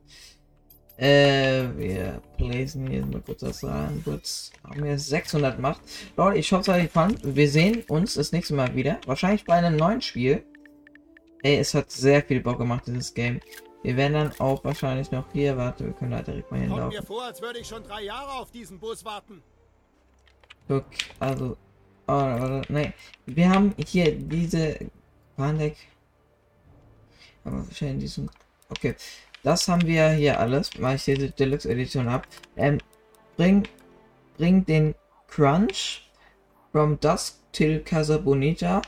Äh, 1.01 1.79
wir 1.79 2.21
lesen 2.37 2.87
hier 2.87 3.07
mal 3.07 3.23
kurz 3.23 3.41
das 3.41 3.65
rein. 3.65 4.03
Kurz 4.05 4.53
haben 4.63 4.85
wir 4.85 4.99
600 4.99 5.57
gemacht. 5.57 5.81
Leute, 6.15 6.39
ich 6.39 6.53
hoffe, 6.53 6.61
es 6.61 6.69
hat 6.69 6.77
euch 6.77 6.83
gefallen. 6.85 7.19
Wir 7.23 7.49
sehen 7.49 7.85
uns 7.89 8.15
das 8.15 8.33
nächste 8.33 8.53
Mal 8.53 8.75
wieder. 8.75 9.01
Wahrscheinlich 9.07 9.47
bei 9.47 9.55
einem 9.55 9.77
neuen 9.77 10.03
Spiel. 10.03 10.45
Ey, 11.43 11.57
es 11.57 11.73
hat 11.73 11.91
sehr 11.91 12.23
viel 12.23 12.41
Bock 12.41 12.59
gemacht, 12.59 12.87
dieses 12.87 13.15
Game. 13.15 13.41
Wir 13.83 13.97
werden 13.97 14.13
dann 14.13 14.41
auch 14.41 14.63
wahrscheinlich 14.63 15.11
noch 15.11 15.25
hier, 15.33 15.57
warte, 15.57 15.87
wir 15.87 15.95
können 15.95 16.11
da 16.11 16.21
direkt 16.21 16.51
mal 16.51 16.59
Kommt 16.59 16.71
hinlaufen. 16.71 16.99
mir 16.99 17.03
vor, 17.03 17.25
als 17.25 17.41
würde 17.41 17.61
ich 17.61 17.67
schon 17.67 17.83
drei 17.83 18.03
Jahre 18.03 18.33
auf 18.33 18.51
diesen 18.51 18.79
Bus 18.79 19.03
warten. 19.03 19.43
Guck, 20.69 20.85
also, 21.19 21.57
oh, 22.07 22.13
warte, 22.13 22.71
nee, 22.71 22.93
wir 23.25 23.49
haben 23.49 23.75
hier 23.87 24.15
diese 24.15 24.79
Panik, 25.35 25.77
aber 27.43 27.67
wahrscheinlich 27.67 28.01
diesen, 28.01 28.31
okay, 28.69 28.95
das 29.43 29.68
haben 29.68 29.86
wir 29.86 30.11
hier 30.11 30.38
alles, 30.38 30.70
weil 30.78 30.97
ich 30.97 31.05
diese 31.05 31.30
Deluxe 31.30 31.70
Edition 31.70 32.11
habe. 32.11 32.24
Ähm, 32.57 32.78
bring, 33.36 33.66
bring 34.36 34.64
den 34.64 34.95
Crunch 35.28 36.11
from 36.72 36.99
Dusk 37.01 37.36
till 37.53 37.80
Casa 37.80 38.18
Bonita 38.18 38.82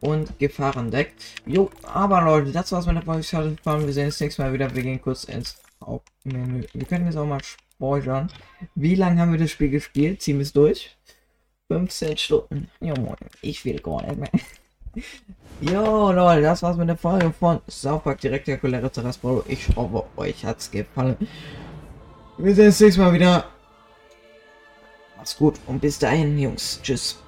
und 0.00 0.38
Gefahrendeck. 0.38 1.14
Jo, 1.46 1.70
aber 1.82 2.22
Leute, 2.22 2.52
das 2.52 2.72
war's 2.72 2.86
mit 2.86 2.96
der 2.96 3.02
Folge. 3.02 3.20
Ich. 3.20 3.32
Wir 3.32 3.92
sehen 3.92 4.06
uns 4.06 4.20
nächstes 4.20 4.38
Mal 4.38 4.52
wieder. 4.52 4.74
Wir 4.74 4.82
gehen 4.82 5.00
kurz 5.00 5.24
ins 5.24 5.56
Hauptmenü. 5.84 6.64
Wir 6.72 6.86
können 6.86 7.06
jetzt 7.06 7.16
auch 7.16 7.26
mal 7.26 7.42
spoilern. 7.42 8.30
Wie 8.74 8.94
lange 8.94 9.20
haben 9.20 9.32
wir 9.32 9.38
das 9.38 9.50
Spiel 9.50 9.70
gespielt? 9.70 10.22
Ziehen 10.22 10.38
wir 10.38 10.42
es 10.42 10.52
durch? 10.52 10.96
15 11.68 12.16
Stunden. 12.16 12.70
Jo, 12.80 12.94
moin. 12.94 13.16
Ich 13.42 13.64
will 13.64 13.78
gar 13.80 14.02
nicht 14.06 14.18
mehr. 14.18 14.30
Jo, 15.60 16.12
Leute, 16.12 16.42
das 16.42 16.62
war's 16.62 16.76
mit 16.76 16.88
der 16.88 16.96
Folge 16.96 17.32
von 17.32 17.60
South 17.68 18.02
Park 18.02 18.20
Direktakuläre 18.20 18.90
Terraspolo. 18.90 19.44
Ich 19.48 19.68
hoffe, 19.74 20.04
euch 20.16 20.44
hat's 20.44 20.70
gefallen. 20.70 21.16
Wir 22.36 22.54
sehen 22.54 22.66
uns 22.66 22.80
nächstes 22.80 23.04
Mal 23.04 23.12
wieder. 23.12 23.44
Macht's 25.16 25.36
gut 25.36 25.56
und 25.66 25.80
bis 25.80 25.98
dahin, 25.98 26.38
Jungs. 26.38 26.80
Tschüss. 26.82 27.18